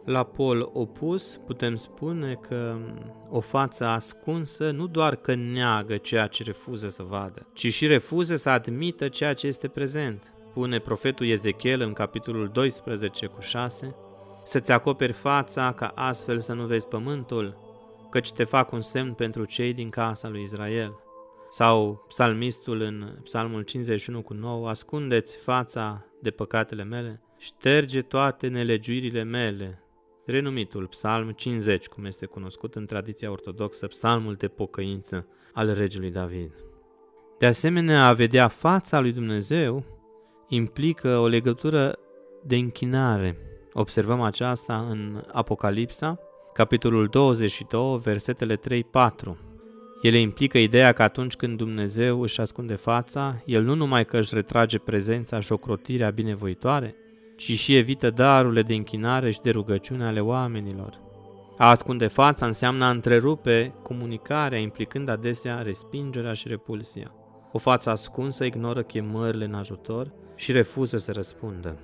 La 0.06 0.24
pol 0.24 0.70
opus 0.74 1.40
putem 1.46 1.76
spune 1.76 2.34
că 2.34 2.78
o 3.30 3.40
față 3.40 3.86
ascunsă 3.86 4.72
nu 4.72 4.88
doar 4.88 5.16
că 5.16 5.36
neagă 5.36 5.98
ceea 5.98 6.28
ce 6.28 6.44
refuză 6.44 6.88
să 6.88 7.04
vadă, 7.04 7.48
ci 7.54 7.74
și 7.74 7.88
refuză 7.88 8.36
să 8.36 8.50
admită 8.50 9.08
ceea 9.08 9.34
ce 9.34 9.48
este 9.48 9.68
prezent. 9.68 10.34
Pune 10.54 10.80
profetul 10.80 11.28
Ezechiel 11.28 11.82
în 11.82 11.94
capitolul 11.94 12.48
12 12.48 13.26
cu 13.26 13.42
6, 13.42 13.96
să-ți 14.44 14.72
acoperi 14.72 15.14
fața 15.14 15.72
ca 15.72 15.92
astfel 15.96 16.40
să 16.40 16.54
nu 16.54 16.66
vezi 16.66 16.88
pământul, 16.88 17.58
căci 18.10 18.32
te 18.32 18.44
fac 18.44 18.72
un 18.72 18.82
semn 18.82 19.14
pentru 19.14 19.46
cei 19.46 19.74
din 19.74 19.90
casa 19.90 20.28
lui 20.28 20.42
Israel. 20.42 21.07
Sau 21.58 22.06
psalmistul 22.08 22.82
în 22.82 23.18
psalmul 23.24 23.62
51 23.62 24.22
cu 24.22 24.34
9, 24.34 24.70
ascundeți 24.70 25.38
fața 25.38 26.06
de 26.22 26.30
păcatele 26.30 26.84
mele, 26.84 27.22
șterge 27.38 28.02
toate 28.02 28.48
nelegiuirile 28.48 29.24
mele, 29.24 29.84
renumitul 30.26 30.88
Psalm 30.88 31.32
50, 31.32 31.88
cum 31.88 32.06
este 32.06 32.26
cunoscut 32.26 32.76
în 32.76 32.86
tradiția 32.86 33.32
ortodoxă, 33.32 33.88
psalmul 33.88 34.34
de 34.34 34.48
pocăință 34.48 35.28
al 35.54 35.74
regelui 35.74 36.12
David. 36.12 36.52
De 37.38 37.46
asemenea, 37.46 38.08
a 38.08 38.14
vedea 38.14 38.48
fața 38.48 39.00
lui 39.00 39.12
Dumnezeu 39.12 39.84
implică 40.48 41.18
o 41.18 41.28
legătură 41.28 42.00
de 42.44 42.56
închinare. 42.56 43.38
Observăm 43.74 44.22
aceasta 44.22 44.88
în 44.90 45.24
Apocalipsa, 45.32 46.20
capitolul 46.54 47.08
22, 47.08 47.98
versetele 47.98 48.56
3-4. 48.58 49.47
Ele 50.02 50.20
implică 50.20 50.58
ideea 50.58 50.92
că 50.92 51.04
atunci 51.04 51.36
când 51.36 51.58
Dumnezeu 51.58 52.22
își 52.22 52.42
ascunde 52.42 52.76
fața, 52.76 53.42
El 53.46 53.64
nu 53.64 53.76
numai 53.76 54.06
că 54.06 54.18
își 54.18 54.34
retrage 54.34 54.78
prezența 54.78 55.40
și 55.40 55.52
ocrotirea 55.52 56.10
binevoitoare, 56.10 56.96
ci 57.38 57.52
și 57.52 57.76
evită 57.76 58.10
darurile 58.10 58.62
de 58.62 58.74
închinare 58.74 59.32
și 59.32 59.42
de 59.42 59.50
rugăciune 59.50 60.06
ale 60.06 60.20
oamenilor. 60.20 61.00
A 61.58 61.70
ascunde 61.70 62.08
fața 62.08 62.46
înseamnă 62.46 62.86
a 62.86 62.90
întrerupe 62.90 63.74
comunicarea, 63.84 64.58
implicând 64.58 65.10
adesea 65.10 65.62
respingerea 65.62 66.34
și 66.34 66.48
repulsia. 66.48 67.16
O 67.52 67.58
față 67.58 67.90
ascunsă 67.90 68.46
ignoră 68.46 68.84
chemările 68.84 69.46
în 69.46 69.54
ajutor 69.54 70.12
și 70.36 70.52
refuză 70.52 70.98
să 70.98 71.12
răspundă. 71.12 71.78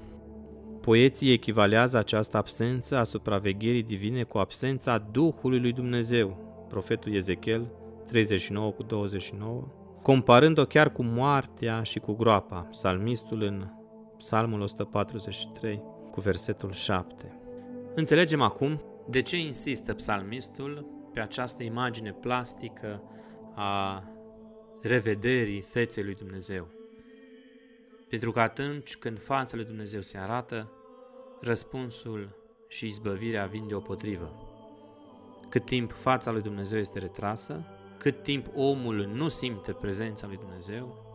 Poeții 0.82 1.32
echivalează 1.32 1.98
această 1.98 2.38
absență 2.38 2.98
a 2.98 3.04
supravegherii 3.04 3.84
divine 3.84 4.24
cu 4.24 4.38
absența 4.38 5.08
Duhului 5.12 5.60
lui 5.60 5.72
Dumnezeu, 5.72 6.38
profetul 6.70 7.14
Ezechiel 7.14 7.68
39 8.08 8.72
cu 8.72 8.84
29, 8.84 9.68
comparând-o 10.02 10.66
chiar 10.66 10.92
cu 10.92 11.04
moartea 11.04 11.84
și 11.84 12.00
cu 12.00 12.14
groapa, 12.14 12.60
psalmistul 12.60 13.42
în 13.42 13.68
Psalmul 14.18 14.62
143 14.62 15.82
cu 16.12 16.22
versetul 16.22 16.72
7. 16.72 17.40
Înțelegem 17.96 18.42
acum 18.42 18.82
de 19.10 19.22
ce 19.22 19.38
insistă 19.38 19.94
psalmistul 19.94 20.88
pe 21.14 21.20
această 21.20 21.64
imagine 21.64 22.12
plastică 22.12 23.02
a 23.56 24.04
revederii 24.82 25.62
feței 25.62 26.04
lui 26.04 26.16
Dumnezeu. 26.16 26.68
Pentru 28.10 28.32
că 28.32 28.40
atunci 28.40 28.98
când 28.98 29.20
fața 29.22 29.56
lui 29.56 29.66
Dumnezeu 29.66 30.02
se 30.02 30.18
arată, 30.18 30.72
răspunsul 31.42 32.36
și 32.68 32.86
izbăvirea 32.86 33.46
vin 33.46 33.68
deopotrivă. 33.68 34.32
Cât 35.50 35.66
timp 35.66 35.92
fața 35.92 36.32
lui 36.32 36.42
Dumnezeu 36.42 36.80
este 36.80 37.00
retrasă, 37.00 37.64
cât 38.04 38.24
timp 38.24 38.48
omul 38.54 38.96
nu 39.14 39.28
simte 39.28 39.74
prezența 39.74 40.28
lui 40.28 40.38
Dumnezeu, 40.38 41.06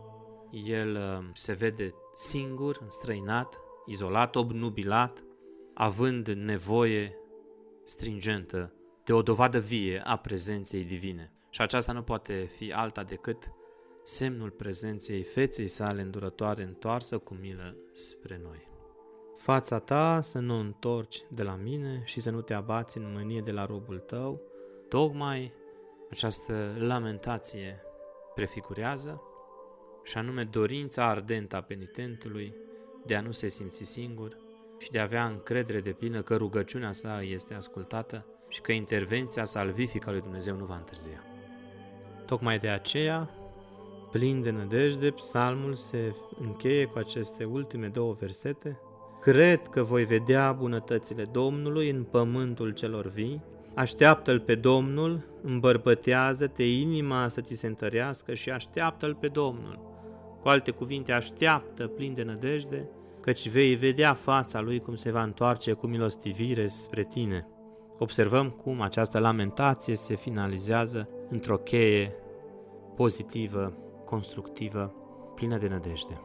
el 0.65 0.95
uh, 0.95 1.29
se 1.33 1.53
vede 1.53 1.93
singur, 2.13 2.79
înstrăinat, 2.81 3.59
izolat, 3.85 4.35
obnubilat, 4.35 5.23
având 5.73 6.27
nevoie 6.27 7.15
stringentă 7.83 8.73
de 9.03 9.13
o 9.13 9.21
dovadă 9.21 9.59
vie 9.59 10.01
a 10.05 10.15
prezenței 10.15 10.83
divine. 10.83 11.33
Și 11.49 11.61
aceasta 11.61 11.91
nu 11.91 12.01
poate 12.01 12.33
fi 12.33 12.71
alta 12.71 13.03
decât 13.03 13.51
semnul 14.03 14.49
prezenței 14.49 15.23
feței 15.23 15.67
sale 15.67 16.01
îndurătoare 16.01 16.63
întoarsă 16.63 17.17
cu 17.17 17.33
milă 17.33 17.75
spre 17.91 18.39
noi. 18.43 18.67
Fața 19.35 19.79
ta 19.79 20.21
să 20.21 20.39
nu 20.39 20.59
întorci 20.59 21.23
de 21.27 21.43
la 21.43 21.55
mine 21.55 22.01
și 22.05 22.19
să 22.19 22.29
nu 22.29 22.41
te 22.41 22.53
abați 22.53 22.97
în 22.97 23.11
mânie 23.13 23.41
de 23.41 23.51
la 23.51 23.65
robul 23.65 23.97
tău, 23.97 24.41
tocmai 24.87 25.53
această 26.11 26.75
lamentație 26.77 27.81
prefigurează 28.35 29.21
și 30.03 30.17
anume 30.17 30.43
dorința 30.43 31.09
ardentă 31.09 31.55
a 31.55 31.61
penitentului 31.61 32.55
de 33.05 33.15
a 33.15 33.21
nu 33.21 33.31
se 33.31 33.47
simți 33.47 33.83
singur 33.83 34.37
și 34.77 34.91
de 34.91 34.99
a 34.99 35.03
avea 35.03 35.25
încredere 35.25 35.79
de 35.79 35.91
plină 35.91 36.21
că 36.21 36.35
rugăciunea 36.35 36.91
sa 36.91 37.21
este 37.21 37.53
ascultată 37.53 38.25
și 38.47 38.61
că 38.61 38.71
intervenția 38.71 39.45
salvifică 39.45 40.09
a 40.09 40.11
lui 40.11 40.21
Dumnezeu 40.21 40.55
nu 40.55 40.65
va 40.65 40.75
întârzia. 40.75 41.23
Tocmai 42.25 42.59
de 42.59 42.69
aceea, 42.69 43.29
plin 44.11 44.41
de 44.41 44.49
nădejde, 44.49 45.11
psalmul 45.11 45.73
se 45.73 46.15
încheie 46.39 46.85
cu 46.85 46.97
aceste 46.97 47.43
ultime 47.43 47.87
două 47.87 48.13
versete. 48.13 48.79
Cred 49.21 49.67
că 49.67 49.83
voi 49.83 50.05
vedea 50.05 50.51
bunătățile 50.51 51.23
Domnului 51.23 51.89
în 51.89 52.03
pământul 52.03 52.71
celor 52.71 53.07
vii, 53.07 53.43
Așteaptă-L 53.79 54.39
pe 54.39 54.55
Domnul, 54.55 55.25
îmbărbătează-te 55.41 56.63
inima 56.63 57.27
să 57.27 57.41
ți 57.41 57.53
se 57.53 57.67
întărească 57.67 58.33
și 58.33 58.49
așteaptă-L 58.49 59.15
pe 59.15 59.27
Domnul. 59.27 59.79
Cu 60.41 60.47
alte 60.47 60.71
cuvinte, 60.71 61.11
așteaptă 61.11 61.87
plin 61.87 62.13
de 62.13 62.23
nădejde, 62.23 62.89
căci 63.21 63.49
vei 63.49 63.75
vedea 63.75 64.13
fața 64.13 64.61
lui 64.61 64.79
cum 64.79 64.95
se 64.95 65.11
va 65.11 65.23
întoarce 65.23 65.73
cu 65.73 65.87
milostivire 65.87 66.67
spre 66.67 67.03
tine. 67.03 67.47
Observăm 67.97 68.49
cum 68.49 68.81
această 68.81 69.19
lamentație 69.19 69.95
se 69.95 70.15
finalizează 70.15 71.09
într-o 71.29 71.57
cheie 71.57 72.13
pozitivă, 72.95 73.77
constructivă, 74.05 74.93
plină 75.35 75.57
de 75.57 75.67
nădejde. 75.67 76.21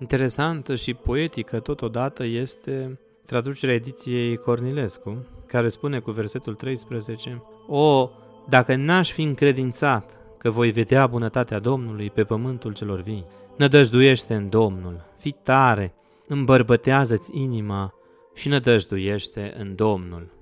Interesantă 0.00 0.74
și 0.74 0.94
poetică 0.94 1.60
totodată 1.60 2.24
este 2.24 3.00
traducerea 3.26 3.74
ediției 3.74 4.36
Cornilescu, 4.36 5.26
care 5.48 5.68
spune 5.68 5.98
cu 5.98 6.10
versetul 6.10 6.54
13, 6.54 7.42
O, 7.66 8.10
dacă 8.48 8.74
n-aș 8.74 9.12
fi 9.12 9.22
încredințat 9.22 10.16
că 10.38 10.50
voi 10.50 10.70
vedea 10.70 11.06
bunătatea 11.06 11.58
Domnului 11.58 12.10
pe 12.10 12.24
pământul 12.24 12.72
celor 12.72 13.00
vii. 13.00 13.26
Nădăjduiește 13.56 14.34
în 14.34 14.48
Domnul, 14.48 15.04
fii 15.18 15.36
tare, 15.42 15.94
îmbărbătează-ți 16.26 17.38
inima 17.38 17.94
și 18.34 18.48
nădăjduiește 18.48 19.54
în 19.58 19.74
Domnul. 19.74 20.32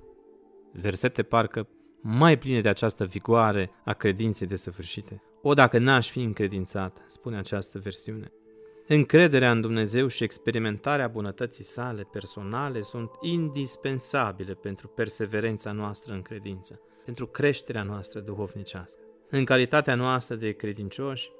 Versete 0.71 1.23
parcă 1.23 1.67
mai 2.01 2.37
pline 2.37 2.61
de 2.61 2.69
această 2.69 3.05
vigoare 3.05 3.71
a 3.85 3.93
credinței 3.93 4.47
desăvârșite. 4.47 5.21
O, 5.41 5.53
dacă 5.53 5.77
n-aș 5.77 6.09
fi 6.09 6.23
încredințat, 6.23 6.97
spune 7.07 7.37
această 7.37 7.79
versiune. 7.79 8.31
Încrederea 8.89 9.51
în 9.51 9.61
Dumnezeu 9.61 10.07
și 10.07 10.23
experimentarea 10.23 11.07
bunătății 11.07 11.63
sale 11.63 12.07
personale 12.11 12.81
sunt 12.81 13.11
indispensabile 13.21 14.53
pentru 14.53 14.87
perseverența 14.87 15.71
noastră 15.71 16.13
în 16.13 16.21
credință, 16.21 16.81
pentru 17.05 17.27
creșterea 17.27 17.83
noastră 17.83 18.19
duhovnicească. 18.19 18.99
În 19.29 19.45
calitatea 19.45 19.95
noastră 19.95 20.35
de 20.35 20.51
credincioși, 20.51 21.31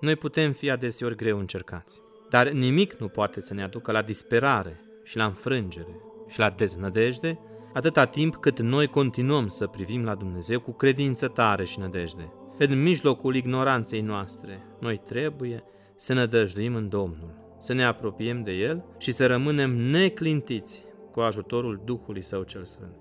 noi 0.00 0.16
putem 0.16 0.52
fi 0.52 0.70
adeseori 0.70 1.16
greu 1.16 1.38
încercați, 1.38 2.00
dar 2.28 2.48
nimic 2.48 2.92
nu 2.92 3.08
poate 3.08 3.40
să 3.40 3.54
ne 3.54 3.62
aducă 3.62 3.92
la 3.92 4.02
disperare 4.02 4.80
și 5.02 5.16
la 5.16 5.24
înfrângere 5.24 6.00
și 6.28 6.38
la 6.38 6.50
deznădejde, 6.50 7.38
atâta 7.72 8.04
timp 8.04 8.36
cât 8.36 8.60
noi 8.60 8.86
continuăm 8.86 9.48
să 9.48 9.66
privim 9.66 10.04
la 10.04 10.14
Dumnezeu 10.14 10.60
cu 10.60 10.72
credință 10.72 11.28
tare 11.28 11.64
și 11.64 11.78
nădejde. 11.78 12.32
în 12.58 12.82
mijlocul 12.82 13.34
ignoranței 13.34 14.00
noastre, 14.00 14.66
noi 14.80 15.00
trebuie 15.06 15.64
să 16.00 16.12
ne 16.12 16.26
dăjduim 16.26 16.74
în 16.74 16.88
Domnul, 16.88 17.34
să 17.58 17.72
ne 17.72 17.84
apropiem 17.84 18.42
de 18.42 18.52
El 18.52 18.84
și 18.98 19.12
să 19.12 19.26
rămânem 19.26 19.76
neclintiți 19.76 20.84
cu 21.12 21.20
ajutorul 21.20 21.80
Duhului 21.84 22.22
Său 22.22 22.42
cel 22.42 22.64
Sfânt. 22.64 22.94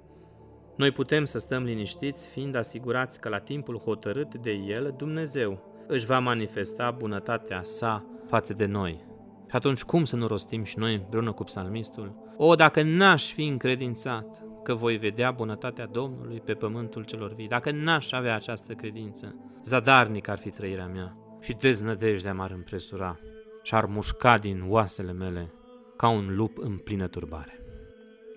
Noi 0.76 0.92
putem 0.92 1.26
să 1.26 1.40
stăm 1.40 1.64
liniștiți, 1.64 2.28
fiind 2.28 2.56
asigurați 2.56 3.20
că 3.20 3.30
la 3.30 3.40
timpul 3.40 3.78
hotărât 3.78 4.36
de 4.36 4.52
El, 4.52 4.94
Dumnezeu 4.98 5.76
își 5.88 6.06
va 6.06 6.20
manifesta 6.20 6.92
bunătatea 6.92 7.64
sa 7.64 8.06
față 8.28 8.54
de 8.54 8.66
noi. 8.66 9.06
Și 9.50 9.56
atunci 9.56 9.84
cum 9.84 10.06
să 10.06 10.16
nu 10.16 10.28
rostim 10.28 10.64
și 10.64 10.80
noi 10.80 10.96
împreună 10.96 11.32
cu 11.32 11.44
psalmistul? 11.44 12.34
O, 12.38 12.56
dacă 12.56 12.82
n-aș 12.82 13.32
fi 13.32 13.48
încredințat 13.48 14.44
că 14.64 14.74
voi 14.74 14.98
vedea 14.98 15.32
bunătatea 15.32 15.86
Domnului 15.86 16.42
pe 16.46 16.54
pământul 16.54 17.04
celor 17.04 17.34
vii, 17.34 17.48
dacă 17.48 17.72
n-aș 17.72 18.12
avea 18.12 18.36
această 18.36 18.74
credință, 18.74 19.36
zadarnic 19.64 20.28
ar 20.28 20.38
fi 20.38 20.50
trăirea 20.50 20.88
mea 20.88 21.18
și 21.48 21.54
deznădejdea 21.54 22.34
m-ar 22.34 22.52
împresura 22.52 23.20
și 23.62 23.76
ar 23.76 23.86
mușca 23.86 24.38
din 24.38 24.66
oasele 24.68 25.12
mele 25.12 25.54
ca 25.98 26.08
un 26.08 26.36
lup 26.36 26.58
în 26.58 26.78
plină 26.78 27.08
turbare. 27.08 27.66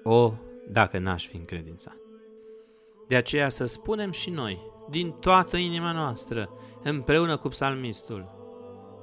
O, 0.02 0.32
dacă 0.68 0.98
n-aș 0.98 1.26
fi 1.26 1.36
încredințat! 1.36 1.96
De 3.08 3.16
aceea 3.16 3.48
să 3.48 3.64
spunem 3.64 4.10
și 4.10 4.30
noi, 4.30 4.60
din 4.90 5.10
toată 5.10 5.56
inima 5.56 5.92
noastră, 5.92 6.50
împreună 6.82 7.36
cu 7.36 7.48
psalmistul, 7.48 8.38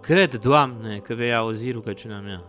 Cred, 0.02 0.36
Doamne, 0.36 0.98
că 0.98 1.13
vei 1.13 1.34
auzi 1.34 1.72
rugăciunea 1.72 2.20
mea 2.20 2.43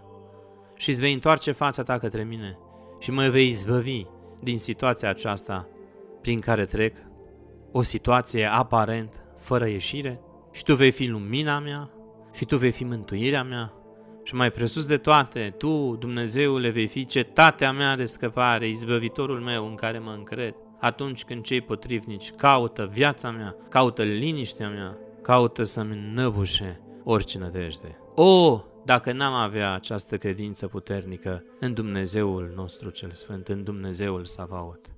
și 0.77 0.91
îți 0.91 1.01
vei 1.01 1.13
întoarce 1.13 1.53
fața 1.53 1.83
ta 1.83 1.99
către 1.99 2.25
mine 2.25 2.59
și 2.99 3.11
mă 3.11 3.29
vei 3.29 3.47
izbăvi 3.47 4.05
din 4.41 4.59
situația 4.59 5.09
aceasta 5.09 5.69
prin 6.21 6.41
care 6.41 6.65
trec, 6.65 6.97
o 7.73 7.83
situație 7.83 8.45
aparent 8.45 9.23
fără 9.37 9.67
ieșire 9.67 10.23
și 10.59 10.65
tu 10.65 10.75
vei 10.75 10.91
fi 10.91 11.07
lumina 11.07 11.59
mea 11.59 11.91
și 12.33 12.45
tu 12.45 12.57
vei 12.57 12.71
fi 12.71 12.85
mântuirea 12.85 13.43
mea 13.43 13.73
și 14.25 14.35
mai 14.35 14.51
presus 14.51 14.87
de 14.87 14.97
toate, 14.97 15.55
tu, 15.59 15.97
Dumnezeule, 15.99 16.71
vei 16.71 16.87
fi 16.87 17.07
cetatea 17.07 17.73
mea 17.73 17.97
de 17.97 18.05
scăpare, 18.05 18.69
izbăvitorul 18.69 19.41
meu 19.41 19.67
în 19.67 19.75
care 19.75 19.99
mă 19.99 20.11
încred 20.11 20.55
atunci 20.81 21.25
când 21.25 21.43
cei 21.43 21.61
potrivnici 21.61 22.31
caută 22.31 22.91
viața 22.93 23.31
mea, 23.31 23.57
caută 23.69 24.03
liniștea 24.03 24.69
mea, 24.69 24.99
caută 25.23 25.63
să-mi 25.63 25.93
înnăbușe 25.93 26.81
orice 27.05 27.39
nădejde. 27.39 27.99
O, 28.15 28.63
dacă 28.85 29.13
n-am 29.13 29.35
avea 29.35 29.75
această 29.75 30.17
credință 30.17 30.67
puternică 30.67 31.45
în 31.61 31.75
Dumnezeul 31.75 32.53
nostru 32.57 32.91
cel 32.91 33.11
Sfânt, 33.11 33.49
în 33.49 33.65
Dumnezeul 33.65 34.25
Savaot. 34.25 34.98